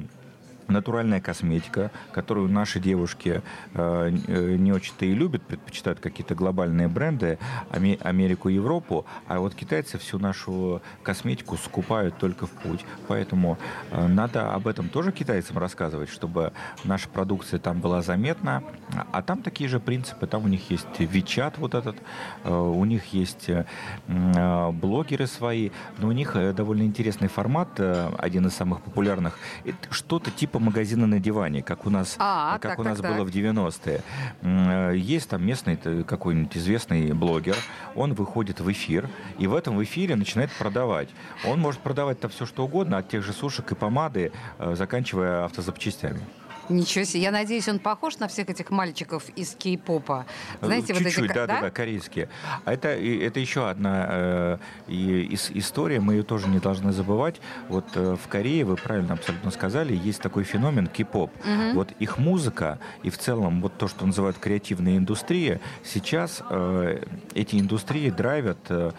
натуральная 0.72 1.22
косметика, 1.22 1.92
которую 2.12 2.50
наши 2.50 2.80
девушки 2.80 3.42
э, 3.74 4.18
э, 4.28 4.56
не 4.56 4.72
очень-то 4.72 5.06
и 5.06 5.14
любят, 5.14 5.44
предпочитают 5.44 6.00
какие-то 6.00 6.36
глобальные 6.36 6.88
бренды, 6.88 7.38
Америку, 7.70 8.50
Европу, 8.50 9.06
а 9.28 9.40
вот 9.40 9.54
китайцы 9.56 9.98
всю 9.98 10.20
нашу 10.20 10.82
косметику 11.04 11.58
скупают 11.58 12.18
только 12.18 12.48
в 12.48 12.52
путь. 12.52 12.86
Поэтому 13.08 13.58
э, 13.92 14.08
надо 14.08 14.54
об 14.54 14.68
этом 14.68 14.90
тоже 14.90 15.12
китайцам 15.12 15.58
рассказывать, 15.58 16.10
чтобы 16.10 16.54
наша 16.84 17.10
продукция 17.10 17.60
там 17.60 17.82
была 17.82 18.02
заметна. 18.02 18.64
А 19.12 19.22
там 19.22 19.42
такие 19.42 19.70
же 19.70 19.80
принципы, 19.80 20.28
там 20.28 20.46
у 20.46 20.48
них 20.48 20.70
есть 20.70 21.00
Вичат 21.00 21.58
вот 21.58 21.76
этот, 21.76 21.96
у 22.44 22.84
них 22.86 23.14
есть 23.14 23.50
блогеры 24.08 25.28
свои, 25.28 25.72
но 25.98 26.08
у 26.08 26.12
них 26.12 26.36
довольно 26.56 26.84
интересный 26.84 27.28
формат, 27.28 27.80
один 27.80 28.48
из 28.48 28.54
самых 28.54 28.82
популярных, 28.82 29.38
что-то 29.90 30.32
типа 30.32 30.60
магазина 30.62 31.08
на 31.08 31.20
диване, 31.20 31.62
как 31.62 31.86
у 31.86 31.90
нас, 31.90 32.16
а, 32.20 32.58
как 32.60 32.72
так, 32.72 32.80
у 32.80 32.84
нас 32.84 33.00
так, 33.00 33.12
было 33.12 33.26
так. 33.26 33.34
в 33.34 33.38
90-е. 33.38 34.02
Э, 34.42 34.94
есть 34.96 35.30
там 35.30 35.46
местный 35.46 35.78
какой-нибудь 35.78 36.56
известный 36.58 37.14
блогер, 37.14 37.56
он 37.96 38.14
выходит 38.14 38.60
в 38.60 38.72
эфир, 38.72 39.10
и 39.38 39.48
в 39.48 39.56
этом 39.56 39.82
эфире 39.84 40.16
начинает 40.16 40.52
продавать. 40.52 41.10
Он 41.46 41.60
может 41.60 41.82
продавать 41.82 42.20
там 42.20 42.32
все, 42.32 42.46
что 42.46 42.64
угодно, 42.66 42.98
от 42.98 43.10
тех 43.10 43.24
же 43.24 43.34
сушек 43.34 43.72
и 43.72 43.76
помады, 43.76 44.32
э, 44.60 44.76
заканчивая 44.76 45.46
автозапчастями. 45.46 46.22
Ничего 46.72 47.06
себе. 47.06 47.24
Я 47.24 47.32
надеюсь, 47.32 47.68
он 47.68 47.80
похож 47.80 48.18
на 48.20 48.28
всех 48.28 48.50
этих 48.50 48.72
мальчиков 48.72 49.30
из 49.36 49.56
кей-попа. 49.56 50.26
Знаете, 50.62 50.94
Чуть-чуть, 50.94 51.18
вот 51.18 51.24
эти... 51.26 51.34
Да, 51.34 51.48
да, 51.48 51.62
да, 51.62 51.70
корейские. 51.70 52.30
А 52.66 52.74
это, 52.74 52.90
это 52.90 53.40
еще 53.40 53.70
одна 53.70 54.08
э, 54.10 54.58
история, 54.88 56.00
мы 56.00 56.14
ее 56.16 56.24
тоже 56.24 56.48
не 56.48 56.60
должны 56.60 56.92
забывать. 56.92 57.42
Вот 57.68 57.86
э, 57.96 58.16
в 58.16 58.28
Корее, 58.28 58.66
вы 58.66 58.76
правильно 58.76 59.14
абсолютно 59.14 59.52
сказали, 59.52 59.96
есть 59.96 60.22
такой 60.22 60.44
феномен 60.44 60.88
кей-поп. 60.88 61.32
Угу. 61.40 61.76
Вот 61.76 61.92
их 62.00 62.18
музыка 62.18 62.80
и 63.04 63.10
в 63.10 63.18
целом 63.18 63.62
вот 63.62 63.78
то, 63.78 63.88
что 63.88 64.06
называют 64.06 64.38
креативная 64.38 64.98
индустрия, 64.98 65.60
сейчас 65.84 66.42
э, 66.50 67.04
эти 67.34 67.60
индустрии 67.60 68.10
драйвят 68.10 68.60
э, 68.70 68.92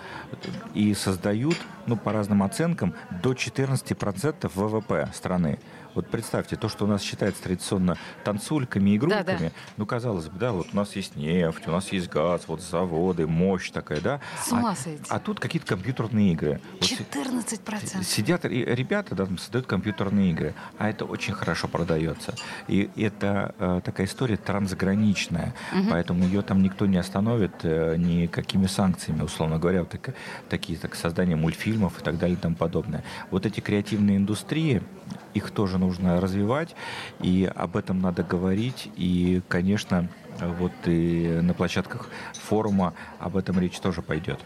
и 0.74 0.94
создают, 0.94 1.56
ну, 1.86 1.96
по 1.96 2.12
разным 2.12 2.42
оценкам, 2.42 2.94
до 3.22 3.32
14% 3.32 4.50
ВВП 4.54 5.10
страны. 5.14 5.58
Вот 5.94 6.08
представьте, 6.08 6.56
то, 6.56 6.68
что 6.68 6.84
у 6.84 6.88
нас 6.88 7.02
считается 7.02 7.42
традиционно 7.42 7.96
танцульками, 8.24 8.96
игрульками, 8.96 9.24
да, 9.24 9.38
да. 9.38 9.50
ну, 9.76 9.86
казалось 9.86 10.28
бы, 10.28 10.38
да, 10.38 10.52
вот 10.52 10.68
у 10.72 10.76
нас 10.76 10.96
есть 10.96 11.16
нефть, 11.16 11.66
у 11.66 11.70
нас 11.70 11.92
есть 11.92 12.08
газ, 12.08 12.42
вот 12.46 12.62
заводы, 12.62 13.26
мощь 13.26 13.70
такая, 13.70 14.00
да. 14.00 14.20
С 14.42 14.52
ума 14.52 14.74
а, 14.74 15.14
а 15.16 15.18
тут 15.18 15.40
какие-то 15.40 15.66
компьютерные 15.66 16.32
игры. 16.32 16.60
14%. 16.80 17.96
Вот 17.96 18.04
сидят 18.04 18.44
ребята, 18.44 19.14
да, 19.14 19.26
там 19.26 19.38
создают 19.38 19.66
компьютерные 19.66 20.30
игры, 20.30 20.54
а 20.78 20.88
это 20.88 21.04
очень 21.04 21.34
хорошо 21.34 21.68
продается. 21.68 22.34
И 22.68 22.90
это 22.96 23.54
э, 23.58 23.80
такая 23.84 24.06
история 24.06 24.36
трансграничная, 24.36 25.54
угу. 25.72 25.90
поэтому 25.90 26.24
ее 26.24 26.42
там 26.42 26.62
никто 26.62 26.86
не 26.86 26.96
остановит 26.96 27.52
э, 27.64 27.96
никакими 27.96 28.66
санкциями, 28.66 29.22
условно 29.22 29.58
говоря, 29.58 29.80
вот 29.80 29.90
так, 29.90 30.14
такие, 30.48 30.78
так, 30.78 30.94
создание 30.94 31.36
мультфильмов 31.36 32.00
и 32.00 32.02
так 32.02 32.18
далее 32.18 32.36
и 32.36 32.40
тому 32.40 32.56
подобное. 32.56 33.04
Вот 33.30 33.44
эти 33.46 33.60
креативные 33.60 34.16
индустрии, 34.16 34.82
их 35.34 35.50
тоже 35.50 35.78
нужно 35.82 36.20
развивать, 36.20 36.74
и 37.20 37.50
об 37.54 37.76
этом 37.76 38.00
надо 38.00 38.22
говорить, 38.22 38.90
и, 38.96 39.42
конечно, 39.48 40.08
вот 40.40 40.72
и 40.86 41.40
на 41.42 41.54
площадках 41.54 42.08
форума 42.32 42.94
об 43.18 43.36
этом 43.36 43.58
речь 43.58 43.78
тоже 43.78 44.02
пойдет. 44.02 44.40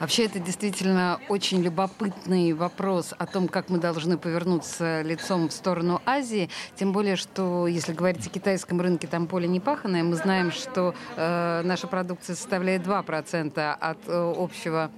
Вообще 0.00 0.26
это 0.26 0.38
действительно 0.38 1.18
очень 1.28 1.62
любопытный 1.62 2.52
вопрос 2.52 3.14
о 3.18 3.26
том, 3.26 3.48
как 3.48 3.70
мы 3.70 3.78
должны 3.78 4.18
повернуться 4.18 5.02
лицом 5.02 5.48
в 5.48 5.52
сторону 5.52 6.02
Азии. 6.04 6.50
Тем 6.76 6.92
более, 6.92 7.16
что 7.16 7.66
если 7.66 7.92
говорить 7.92 8.26
о 8.26 8.30
китайском 8.30 8.80
рынке, 8.80 9.06
там 9.06 9.26
поле 9.26 9.48
не 9.48 9.60
паханое. 9.60 10.02
Мы 10.02 10.16
знаем, 10.16 10.52
что 10.52 10.94
э, 11.16 11.62
наша 11.64 11.86
продукция 11.86 12.36
составляет 12.36 12.82
2% 12.86 13.72
от 13.72 13.98
э, 14.06 14.34
общего 14.36 14.90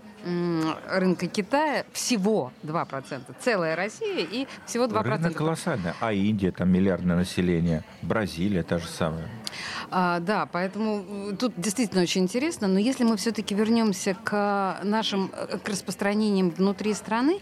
рынка 0.89 1.27
Китая 1.27 1.85
всего 1.93 2.53
2%. 2.63 3.23
Целая 3.41 3.77
Россия 3.77 4.27
и 4.31 4.47
всего 4.67 4.85
2%. 4.87 5.03
Рынок 5.03 5.35
колоссальный. 5.35 5.93
А 6.01 6.13
Индия, 6.13 6.51
там 6.51 6.71
миллиардное 6.71 7.17
население. 7.17 7.85
Бразилия 8.03 8.63
та 8.63 8.79
же 8.79 8.87
самая. 8.87 9.29
А, 9.91 10.21
да, 10.21 10.47
поэтому 10.47 11.05
э, 11.31 11.37
тут 11.37 11.55
действительно 11.57 12.03
очень 12.03 12.23
интересно. 12.23 12.69
Но 12.69 12.79
если 12.79 13.05
мы 13.05 13.17
все-таки 13.17 13.55
вернемся 13.55 14.15
к 14.15 14.81
нашим 14.83 15.31
э, 15.33 15.59
к 15.59 15.69
распространениям 15.69 16.51
внутри 16.51 16.95
страны, 16.95 17.41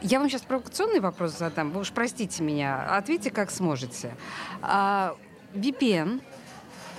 я 0.00 0.20
вам 0.20 0.28
сейчас 0.28 0.42
провокационный 0.42 1.00
вопрос 1.00 1.36
задам. 1.36 1.72
Вы 1.72 1.80
уж 1.80 1.90
простите 1.90 2.42
меня. 2.42 2.96
Ответьте, 2.96 3.30
как 3.30 3.50
сможете. 3.50 4.14
А, 4.62 5.16
VPN 5.54 6.20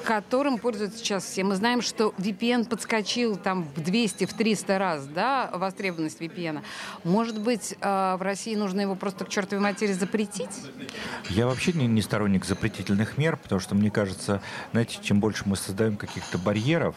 которым 0.03 0.57
пользуются 0.57 0.99
сейчас 0.99 1.23
все. 1.23 1.43
Мы 1.43 1.55
знаем, 1.55 1.81
что 1.81 2.13
VPN 2.17 2.65
подскочил 2.65 3.35
там 3.35 3.63
в 3.75 3.81
200, 3.81 4.25
в 4.25 4.33
300 4.33 4.79
раз, 4.79 5.05
да, 5.07 5.49
востребованность 5.53 6.21
VPN. 6.21 6.61
Может 7.03 7.39
быть, 7.39 7.75
э, 7.79 8.15
в 8.17 8.21
России 8.21 8.55
нужно 8.55 8.81
его 8.81 8.95
просто 8.95 9.25
к 9.25 9.29
чертовой 9.29 9.63
матери 9.63 9.93
запретить? 9.93 10.51
Я 11.29 11.47
вообще 11.47 11.73
не, 11.73 11.87
не 11.87 12.01
сторонник 12.01 12.45
запретительных 12.45 13.17
мер, 13.17 13.37
потому 13.37 13.59
что 13.59 13.75
мне 13.75 13.91
кажется, 13.91 14.41
знаете, 14.71 14.99
чем 15.01 15.19
больше 15.19 15.43
мы 15.45 15.55
создаем 15.55 15.97
каких-то 15.97 16.37
барьеров, 16.37 16.95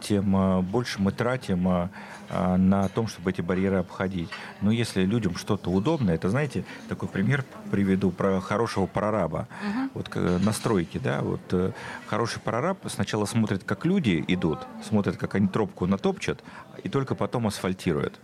тем 0.00 0.36
э, 0.36 0.62
больше 0.62 1.00
мы 1.00 1.12
тратим 1.12 1.90
на 2.30 2.88
том, 2.90 3.08
чтобы 3.08 3.30
эти 3.30 3.40
барьеры 3.40 3.78
обходить. 3.78 4.30
Но 4.60 4.70
если 4.70 5.02
людям 5.02 5.34
что-то 5.34 5.70
удобно, 5.70 6.12
это, 6.12 6.28
знаете, 6.28 6.64
такой 6.88 7.08
пример 7.08 7.44
приведу 7.72 8.12
про 8.12 8.40
хорошего 8.40 8.86
прораба. 8.86 9.48
Угу. 9.66 9.90
Вот 9.94 10.42
настройки, 10.44 10.98
да, 10.98 11.22
вот 11.22 11.74
хороший 12.06 12.40
прораб 12.40 12.78
сначала 12.86 13.24
смотрит, 13.24 13.64
как 13.64 13.84
люди 13.84 14.24
идут, 14.28 14.60
смотрит, 14.88 15.16
как 15.16 15.34
они 15.34 15.48
тропку 15.48 15.86
натопчат, 15.86 16.44
и 16.84 16.88
только 16.88 17.16
потом 17.16 17.48
асфальтирует. 17.48 18.20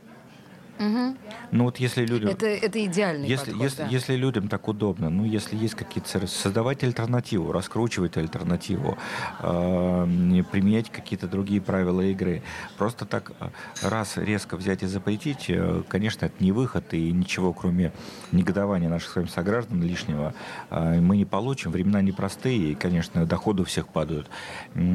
Угу. 0.79 1.17
Ну 1.53 1.65
вот 1.65 1.79
если 1.79 2.05
людям... 2.05 2.31
Это, 2.31 2.47
это 2.47 2.85
идеальный 2.85 3.29
если, 3.29 3.51
подход, 3.51 3.63
если, 3.63 3.83
да. 3.83 3.89
если 3.89 4.17
людям 4.17 4.49
так 4.49 4.69
удобно, 4.69 5.11
ну 5.11 5.25
если 5.25 5.57
есть 5.57 5.75
какие-то... 5.75 6.27
Создавать 6.27 6.85
альтернативу, 6.85 7.53
раскручивать 7.53 8.17
альтернативу, 8.17 8.99
э, 9.41 10.43
применять 10.53 10.91
какие-то 10.91 11.29
другие 11.29 11.61
правила 11.61 12.01
игры. 12.03 12.43
Просто 12.77 13.07
так 13.07 13.33
э, 13.41 13.49
раз 13.83 14.17
резко 14.17 14.57
взять 14.57 14.83
и 14.83 14.87
запретить, 14.87 15.47
э, 15.49 15.83
конечно, 15.89 16.27
это 16.27 16.35
не 16.43 16.53
выход, 16.53 16.93
и 16.95 17.11
ничего, 17.13 17.53
кроме 17.53 17.93
негодования 18.33 18.89
наших 18.89 19.11
с 19.11 19.17
вами 19.17 19.27
сограждан 19.27 19.83
лишнего, 19.83 20.35
э, 20.71 21.01
мы 21.01 21.17
не 21.17 21.25
получим. 21.25 21.71
Времена 21.71 22.03
непростые, 22.03 22.73
и, 22.73 22.75
конечно, 22.75 23.25
доходы 23.25 23.63
у 23.63 23.65
всех 23.65 23.89
падают. 23.89 24.29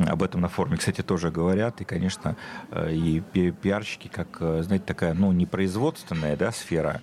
Об 0.07 0.23
этом 0.23 0.41
на 0.41 0.47
форуме, 0.47 0.77
кстати, 0.77 1.01
тоже 1.01 1.31
говорят. 1.31 1.81
И, 1.81 1.85
конечно, 1.85 2.35
э, 2.71 2.93
и 2.93 3.21
пиарщики, 3.21 4.07
как, 4.07 4.27
э, 4.39 4.61
знаете, 4.63 4.85
такая, 4.85 5.13
ну, 5.13 5.31
не 5.31 5.45
производительная 5.45 5.70
производственная 5.71 6.35
да, 6.35 6.51
сфера, 6.51 7.01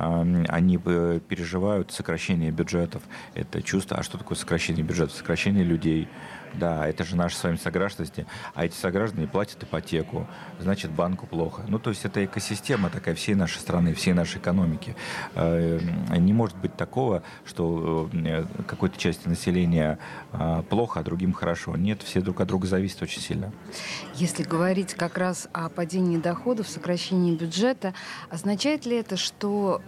они 0.00 0.78
переживают 0.78 1.92
сокращение 1.92 2.50
бюджетов. 2.50 3.02
Это 3.34 3.62
чувство, 3.62 3.98
а 3.98 4.02
что 4.02 4.18
такое 4.18 4.36
сокращение 4.36 4.82
бюджетов? 4.82 5.16
Сокращение 5.16 5.64
людей, 5.64 6.08
да, 6.54 6.86
это 6.86 7.04
же 7.04 7.16
наши 7.16 7.36
с 7.36 7.44
вами 7.44 7.56
согражданности, 7.56 8.26
а 8.54 8.64
эти 8.64 8.74
сограждане 8.74 9.26
платят 9.26 9.62
ипотеку, 9.62 10.26
значит, 10.58 10.90
банку 10.90 11.26
плохо. 11.26 11.62
Ну, 11.68 11.78
то 11.78 11.90
есть 11.90 12.04
это 12.04 12.24
экосистема 12.24 12.90
такая 12.90 13.14
всей 13.14 13.34
нашей 13.34 13.58
страны, 13.58 13.94
всей 13.94 14.12
нашей 14.12 14.38
экономики. 14.38 14.96
Э, 15.34 15.78
не 16.16 16.32
может 16.32 16.56
быть 16.56 16.76
такого, 16.76 17.22
что 17.44 18.10
э, 18.12 18.44
какой-то 18.66 18.98
части 18.98 19.28
населения 19.28 19.98
э, 20.32 20.62
плохо, 20.68 21.00
а 21.00 21.02
другим 21.02 21.32
хорошо. 21.32 21.76
Нет, 21.76 22.02
все 22.02 22.20
друг 22.20 22.40
от 22.40 22.48
друга 22.48 22.66
зависят 22.66 23.02
очень 23.02 23.20
сильно. 23.20 23.52
Если 24.14 24.42
говорить 24.42 24.94
как 24.94 25.18
раз 25.18 25.48
о 25.52 25.68
падении 25.68 26.18
доходов, 26.18 26.68
сокращении 26.68 27.34
бюджета, 27.34 27.94
означает 28.28 28.86
ли 28.86 28.96
это, 28.96 29.16
что 29.16 29.82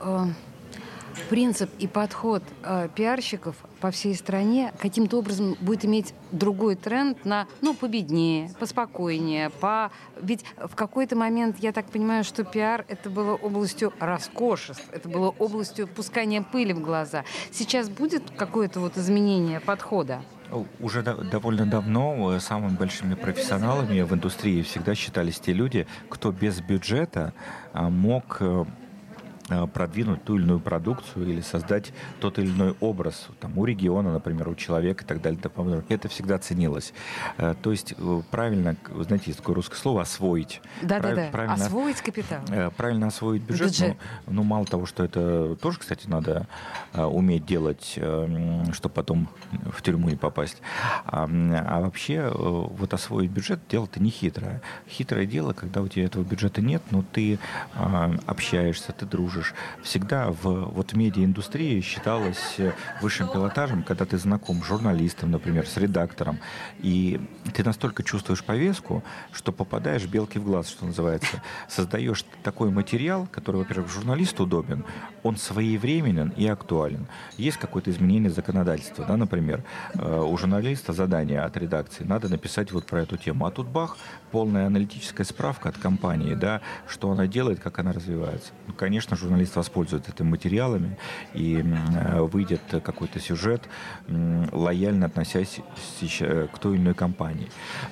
принцип 1.29 1.71
и 1.79 1.87
подход 1.87 2.43
э, 2.63 2.89
пиарщиков 2.95 3.57
по 3.81 3.91
всей 3.91 4.15
стране 4.15 4.73
каким-то 4.79 5.19
образом 5.19 5.57
будет 5.61 5.85
иметь 5.85 6.15
другой 6.31 6.77
тренд 6.77 7.25
на, 7.25 7.47
ну, 7.61 7.75
победнее, 7.75 8.51
поспокойнее, 8.59 9.51
по... 9.51 9.91
Ведь 10.21 10.45
в 10.57 10.75
какой-то 10.75 11.17
момент, 11.17 11.57
я 11.59 11.73
так 11.73 11.87
понимаю, 11.87 12.25
что 12.25 12.45
пиар— 12.45 12.85
это 12.89 13.11
было 13.11 13.35
областью 13.35 13.93
роскошеств, 13.99 14.85
это 14.93 15.09
было 15.09 15.29
областью 15.39 15.89
пускания 15.89 16.43
пыли 16.43 16.73
в 16.73 16.81
глаза. 16.81 17.25
Сейчас 17.51 17.89
будет 17.89 18.23
какое-то 18.37 18.81
вот 18.81 18.97
изменение 18.97 19.61
подхода? 19.61 20.23
Уже 20.81 21.03
довольно 21.03 21.65
давно 21.65 22.35
э, 22.35 22.41
самыми 22.41 22.77
большими 22.77 23.15
профессионалами 23.15 24.03
в 24.03 24.13
индустрии 24.13 24.63
всегда 24.63 24.95
считались 24.95 25.41
те 25.41 25.53
люди, 25.53 25.87
кто 26.11 26.31
без 26.31 26.61
бюджета 26.61 27.33
а, 27.73 27.89
мог 27.89 28.37
э, 28.41 28.65
Э, 28.65 28.82
продвинуть 29.73 30.25
ту 30.25 30.37
или 30.37 30.45
иную 30.45 30.61
продукцию 30.61 31.29
или 31.29 31.41
создать 31.41 31.93
тот 32.21 32.39
или 32.39 32.51
иной 32.51 32.77
образ 32.81 33.29
там, 33.41 33.59
у 33.59 33.65
региона, 33.65 34.13
например, 34.13 34.49
у 34.49 34.55
человека 34.55 35.05
и 35.05 35.07
так 35.07 35.21
далее. 35.21 35.41
Это 35.89 36.09
всегда 36.09 36.39
ценилось. 36.39 36.93
Э, 37.39 37.55
то 37.61 37.71
есть 37.71 37.95
э, 37.97 38.23
правильно, 38.31 38.77
знаете, 39.01 39.25
есть 39.27 39.39
такое 39.39 39.57
русское 39.57 39.77
слово 39.77 40.03
«освоить». 40.03 40.61
Да-да-да, 40.83 41.29
правильно, 41.33 41.55
освоить 41.55 42.01
капитал. 42.01 42.41
Правильно 42.77 43.09
освоить 43.09 43.43
бюджет. 43.43 43.69
бюджет. 43.69 43.97
Ну, 44.27 44.33
ну, 44.35 44.43
мало 44.45 44.65
того, 44.67 44.87
что 44.87 45.05
это 45.05 45.57
тоже, 45.57 45.79
кстати, 45.79 46.07
надо 46.07 46.47
уметь 46.95 47.47
делать, 47.47 47.99
чтобы 48.73 48.95
потом 48.95 49.29
в 49.73 49.83
тюрьму 49.83 50.09
не 50.11 50.17
попасть. 50.17 50.61
А, 51.07 51.29
а 51.29 51.81
вообще 51.81 52.31
вот 52.35 52.93
освоить 52.95 53.31
бюджет 53.31 53.61
дело-то 53.71 54.01
не 54.01 54.11
хитрое. 54.11 54.63
Хитрое 54.89 55.27
дело, 55.27 55.53
когда 55.53 55.83
у 55.83 55.89
тебя 55.89 56.05
этого 56.05 56.25
бюджета 56.25 56.61
нет, 56.61 56.83
но 56.91 57.05
ты 57.13 57.39
общаешься, 58.27 58.93
ты 58.93 59.07
дружишь, 59.07 59.42
дружишь. 59.43 59.55
Всегда 59.83 60.31
в 60.31 60.43
вот 60.43 60.93
медиаиндустрии 60.95 61.81
считалось 61.81 62.55
э, 62.59 62.73
высшим 63.01 63.29
пилотажем, 63.29 63.83
когда 63.83 64.05
ты 64.05 64.19
знаком 64.19 64.63
с 64.63 64.67
журналистом, 64.67 65.31
например, 65.31 65.67
с 65.67 65.77
редактором, 65.77 66.39
и 66.81 67.21
ты 67.53 67.65
настолько 67.65 68.03
чувствуешь 68.03 68.45
повестку, 68.45 69.03
что 69.33 69.53
попадаешь 69.53 70.07
белки 70.07 70.39
в 70.39 70.45
глаз, 70.45 70.69
что 70.69 70.87
называется. 70.87 71.43
Создаешь 71.69 72.25
такой 72.43 72.71
материал, 72.71 73.29
который, 73.31 73.57
во-первых, 73.57 73.91
журналисту 73.91 74.45
удобен, 74.45 74.85
он 75.23 75.37
своевременен 75.37 76.33
и 76.37 76.47
актуален. 76.47 77.07
Есть 77.37 77.59
какое-то 77.59 77.91
изменение 77.91 78.31
законодательства, 78.31 79.05
да, 79.05 79.17
например, 79.17 79.65
э, 79.95 80.21
у 80.21 80.37
журналиста 80.37 80.93
задание 80.93 81.41
от 81.41 81.57
редакции, 81.57 82.05
надо 82.05 82.29
написать 82.29 82.73
вот 82.73 82.87
про 82.87 83.03
эту 83.03 83.17
тему, 83.17 83.47
а 83.47 83.51
тут 83.51 83.67
бах, 83.67 83.97
полная 84.31 84.67
аналитическая 84.67 85.25
справка 85.25 85.69
от 85.69 85.79
компании, 85.79 86.35
да, 86.35 86.61
что 86.87 87.11
она 87.11 87.27
делает, 87.27 87.61
как 87.61 87.79
она 87.79 87.93
развивается. 87.93 88.53
Ну, 88.67 88.75
конечно, 88.75 89.17
журналист 89.23 89.57
воспользуется 89.57 90.13
этими 90.13 90.29
материалами 90.29 90.99
и 91.35 91.65
выйдет 92.33 92.61
какой-то 92.83 93.21
сюжет, 93.21 93.63
лояльно 94.09 95.07
относясь 95.07 95.61
к 96.53 96.59
той 96.59 96.75
или 96.75 96.83
иной 96.83 96.95
компании. 96.95 97.49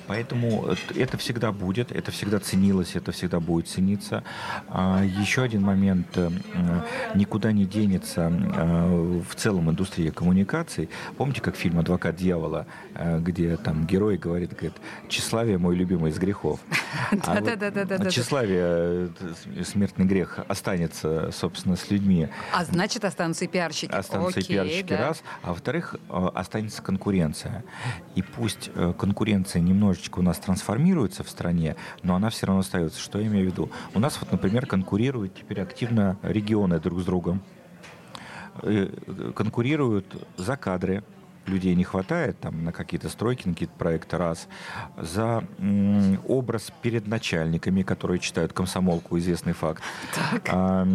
Поэтому 0.07 0.67
это 0.95 1.17
всегда 1.17 1.51
будет, 1.51 1.91
это 1.91 2.11
всегда 2.11 2.39
ценилось, 2.39 2.95
это 2.95 3.11
всегда 3.11 3.39
будет 3.39 3.67
цениться. 3.67 4.23
А 4.67 5.03
еще 5.03 5.41
один 5.43 5.61
момент. 5.61 6.17
Никуда 7.15 7.51
не 7.51 7.65
денется 7.65 8.29
в 8.29 9.35
целом 9.35 9.69
индустрия 9.69 10.11
коммуникаций. 10.11 10.89
Помните, 11.17 11.41
как 11.41 11.55
фильм 11.55 11.79
«Адвокат 11.79 12.15
дьявола», 12.15 12.65
где 13.19 13.57
там 13.57 13.85
герой 13.85 14.17
говорит, 14.17 14.51
говорит, 14.51 14.73
тщеславие 15.07 15.57
мой 15.57 15.75
любимый 15.75 16.11
из 16.11 16.17
грехов. 16.17 16.59
А 17.23 17.41
Да-да-да. 17.41 18.09
Тщеславие, 18.09 19.09
э, 19.19 19.63
смертный 19.63 20.05
грех, 20.05 20.39
останется, 20.47 21.20
собственно, 21.31 21.75
с 21.75 21.89
людьми. 21.91 22.27
А 22.53 22.65
значит, 22.65 23.05
останутся 23.05 23.45
и 23.45 23.47
пиарщики. 23.47 23.91
Останутся 23.91 24.39
и 24.39 24.43
пиарщики, 24.43 24.93
раз. 24.93 25.23
А 25.43 25.49
во-вторых, 25.49 25.95
э, 26.09 26.29
останется 26.33 26.81
конкуренция. 26.81 27.63
И 28.15 28.21
пусть 28.21 28.71
э, 28.73 28.93
конкуренция 28.97 29.61
немножечко 29.61 30.19
у 30.19 30.21
нас 30.21 30.39
трансформируется 30.39 31.23
в 31.23 31.29
стране, 31.29 31.75
но 32.03 32.15
она 32.15 32.29
все 32.29 32.47
равно 32.47 32.61
остается. 32.61 32.99
Что 32.99 33.19
я 33.19 33.27
имею 33.27 33.49
в 33.49 33.51
виду? 33.51 33.71
У 33.93 33.99
нас 33.99 34.17
вот, 34.19 34.31
например, 34.31 34.65
конкурируют 34.65 35.35
теперь 35.35 35.61
активно 35.61 36.17
регионы 36.23 36.79
друг 36.79 37.01
с 37.01 37.05
другом 37.05 37.43
конкурируют 39.33 40.05
за 40.37 40.57
кадры, 40.57 41.03
людей 41.47 41.75
не 41.75 41.83
хватает 41.83 42.39
там, 42.39 42.63
на 42.63 42.71
какие-то 42.71 43.09
стройки, 43.09 43.47
на 43.47 43.53
какие-то 43.53 43.73
проекты, 43.77 44.17
раз. 44.17 44.47
За 44.97 45.43
м, 45.59 46.19
образ 46.27 46.71
перед 46.81 47.07
начальниками, 47.07 47.81
которые 47.83 48.19
читают 48.19 48.53
комсомолку, 48.53 49.17
известный 49.17 49.53
факт. 49.53 49.83
Так. 50.13 50.49
А, 50.49 50.85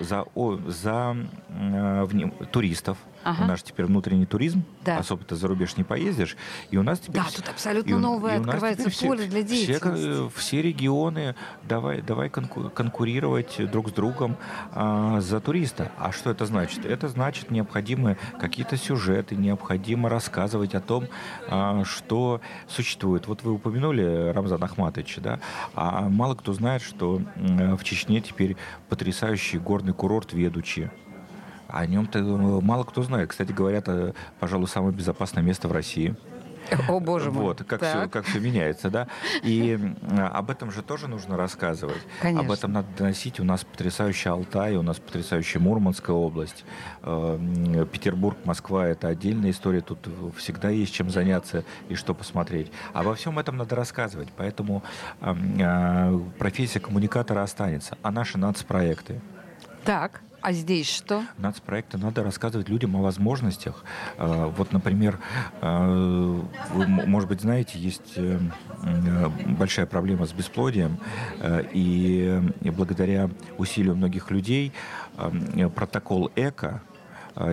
за 0.00 0.24
о, 0.34 0.56
за 0.66 1.16
э, 1.48 2.04
в, 2.04 2.46
туристов, 2.46 2.98
Ага. 3.22 3.44
У 3.44 3.46
нас 3.46 3.62
теперь 3.62 3.86
внутренний 3.86 4.26
туризм, 4.26 4.62
да. 4.84 4.98
особо 4.98 5.24
ты 5.24 5.36
за 5.36 5.46
рубеж 5.48 5.76
не 5.76 5.84
поездишь. 5.84 6.36
И 6.70 6.76
у 6.76 6.82
нас 6.82 7.00
теперь... 7.00 7.22
Да, 7.22 7.28
тут 7.34 7.48
абсолютно 7.48 7.98
новое 7.98 8.40
открывается 8.40 8.90
поле 9.06 9.26
для 9.26 9.42
деятельности. 9.42 9.94
Все, 9.94 10.30
все 10.34 10.62
регионы 10.62 11.34
давай, 11.64 12.00
давай 12.00 12.30
конкурировать 12.30 13.70
друг 13.70 13.90
с 13.90 13.92
другом 13.92 14.36
а, 14.72 15.20
за 15.20 15.40
туриста. 15.40 15.92
А 15.98 16.12
что 16.12 16.30
это 16.30 16.46
значит? 16.46 16.86
Это 16.86 17.08
значит 17.08 17.50
необходимы 17.50 18.16
какие-то 18.38 18.76
сюжеты, 18.76 19.36
необходимо 19.36 20.08
рассказывать 20.08 20.74
о 20.74 20.80
том, 20.80 21.06
а, 21.48 21.84
что 21.84 22.40
существует. 22.68 23.26
Вот 23.26 23.42
вы 23.42 23.52
упомянули 23.52 24.30
Рамзан 24.32 24.62
Ахматович, 24.62 25.18
да? 25.18 25.40
А 25.74 26.08
мало 26.08 26.34
кто 26.34 26.52
знает, 26.52 26.82
что 26.82 27.20
в 27.36 27.84
Чечне 27.84 28.20
теперь 28.20 28.56
потрясающий 28.88 29.58
горный 29.58 29.92
курорт 29.92 30.32
Ведучи. 30.32 30.90
О 31.72 31.86
нем-то 31.86 32.18
э, 32.18 32.22
мало 32.22 32.84
кто 32.84 33.02
знает. 33.02 33.30
Кстати, 33.30 33.52
говорят, 33.52 33.88
э, 33.88 34.12
пожалуй, 34.38 34.68
самое 34.68 34.92
безопасное 34.92 35.42
место 35.42 35.68
в 35.68 35.72
России. 35.72 36.14
О, 36.88 37.00
боже 37.00 37.32
мой. 37.32 37.42
Вот, 37.42 37.64
как 37.64 37.82
все, 37.82 38.06
как 38.08 38.24
все 38.26 38.38
меняется, 38.38 38.90
да. 38.90 39.08
И 39.42 39.76
об 40.16 40.50
этом 40.50 40.70
же 40.70 40.82
тоже 40.82 41.08
нужно 41.08 41.36
рассказывать. 41.36 42.00
Конечно. 42.20 42.46
Об 42.46 42.52
этом 42.52 42.72
надо 42.72 42.86
доносить. 42.96 43.40
У 43.40 43.44
нас 43.44 43.64
потрясающий 43.64 44.28
Алтай, 44.28 44.76
у 44.76 44.82
нас 44.82 44.98
потрясающая 45.00 45.60
Мурманская 45.60 46.14
область. 46.14 46.64
Э, 47.02 47.86
Петербург, 47.90 48.36
Москва— 48.44 48.86
это 48.88 49.08
отдельная 49.08 49.50
история. 49.50 49.80
Тут 49.80 49.98
всегда 50.36 50.68
есть 50.68 50.94
чем 50.94 51.10
заняться 51.10 51.64
и 51.88 51.96
что 51.96 52.14
посмотреть. 52.14 52.70
Обо 52.92 53.14
всем 53.14 53.38
этом 53.38 53.56
надо 53.56 53.74
рассказывать. 53.74 54.28
Поэтому 54.36 54.82
профессия 56.38 56.78
коммуникатора 56.78 57.42
останется. 57.42 57.98
А 58.02 58.12
наши 58.12 58.38
нацпроекты? 58.38 59.20
Так. 59.84 60.20
А 60.42 60.52
здесь 60.52 60.88
что? 60.88 61.22
Нацпроекты 61.38 61.98
надо 61.98 62.22
рассказывать 62.22 62.68
людям 62.68 62.96
о 62.96 63.02
возможностях. 63.02 63.84
А, 64.16 64.46
вот, 64.46 64.72
например, 64.72 65.18
а, 65.60 66.40
вы, 66.72 66.86
может 66.86 67.28
быть, 67.28 67.42
знаете, 67.42 67.78
есть 67.78 68.14
э, 68.16 68.38
большая 69.58 69.86
проблема 69.86 70.26
с 70.26 70.32
бесплодием, 70.32 70.98
э, 71.40 71.64
и 71.72 72.40
благодаря 72.62 73.28
усилию 73.58 73.96
многих 73.96 74.30
людей 74.30 74.72
протокол 75.74 76.30
ЭКО, 76.36 76.82
а, 76.82 76.89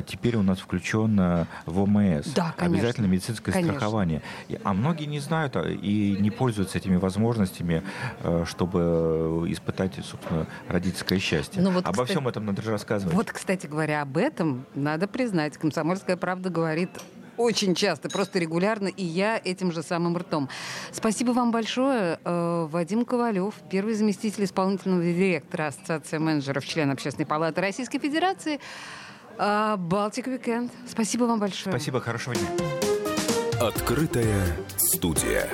теперь 0.07 0.35
у 0.35 0.43
нас 0.43 0.59
включен 0.59 1.47
в 1.65 1.79
ОМС. 1.79 2.27
Да, 2.33 2.53
конечно. 2.57 2.77
Обязательно 2.77 3.05
медицинское 3.05 3.51
конечно. 3.51 3.73
страхование. 3.73 4.21
А 4.63 4.73
многие 4.73 5.05
не 5.05 5.19
знают 5.19 5.55
а, 5.55 5.61
и 5.61 6.17
не 6.19 6.31
пользуются 6.31 6.77
этими 6.77 6.95
возможностями, 6.95 7.83
а, 8.21 8.43
чтобы 8.45 9.45
испытать, 9.49 9.93
собственно, 10.03 10.47
родительское 10.67 11.19
счастье. 11.19 11.61
Ну, 11.61 11.71
вот, 11.71 11.85
Обо 11.85 11.93
кстати, 11.93 12.09
всем 12.11 12.27
этом 12.27 12.45
надо 12.45 12.61
же 12.61 12.71
рассказывать. 12.71 13.13
Вот, 13.15 13.31
кстати 13.31 13.67
говоря, 13.67 14.01
об 14.01 14.17
этом 14.17 14.65
надо 14.75 15.07
признать. 15.07 15.57
Комсомольская 15.57 16.17
правда 16.17 16.49
говорит 16.49 16.89
очень 17.37 17.75
часто, 17.75 18.09
просто 18.09 18.39
регулярно, 18.39 18.87
и 18.87 19.03
я 19.03 19.39
этим 19.43 19.71
же 19.71 19.83
самым 19.83 20.17
ртом. 20.17 20.49
Спасибо 20.91 21.31
вам 21.31 21.51
большое. 21.51 22.19
Э, 22.25 22.67
Вадим 22.69 23.05
Ковалев, 23.05 23.53
первый 23.69 23.93
заместитель 23.93 24.43
исполнительного 24.43 25.03
директора 25.03 25.67
Ассоциации 25.67 26.17
менеджеров, 26.17 26.65
член 26.65 26.89
Общественной 26.89 27.27
палаты 27.27 27.61
Российской 27.61 27.99
Федерации. 27.99 28.59
А, 29.37 29.77
Балтик 29.77 30.27
Уикенд. 30.27 30.71
Спасибо 30.89 31.25
вам 31.25 31.39
большое. 31.39 31.71
Спасибо, 31.71 32.01
хорошего 32.01 32.35
дня. 32.35 32.47
Открытая 33.59 34.45
студия. 34.77 35.47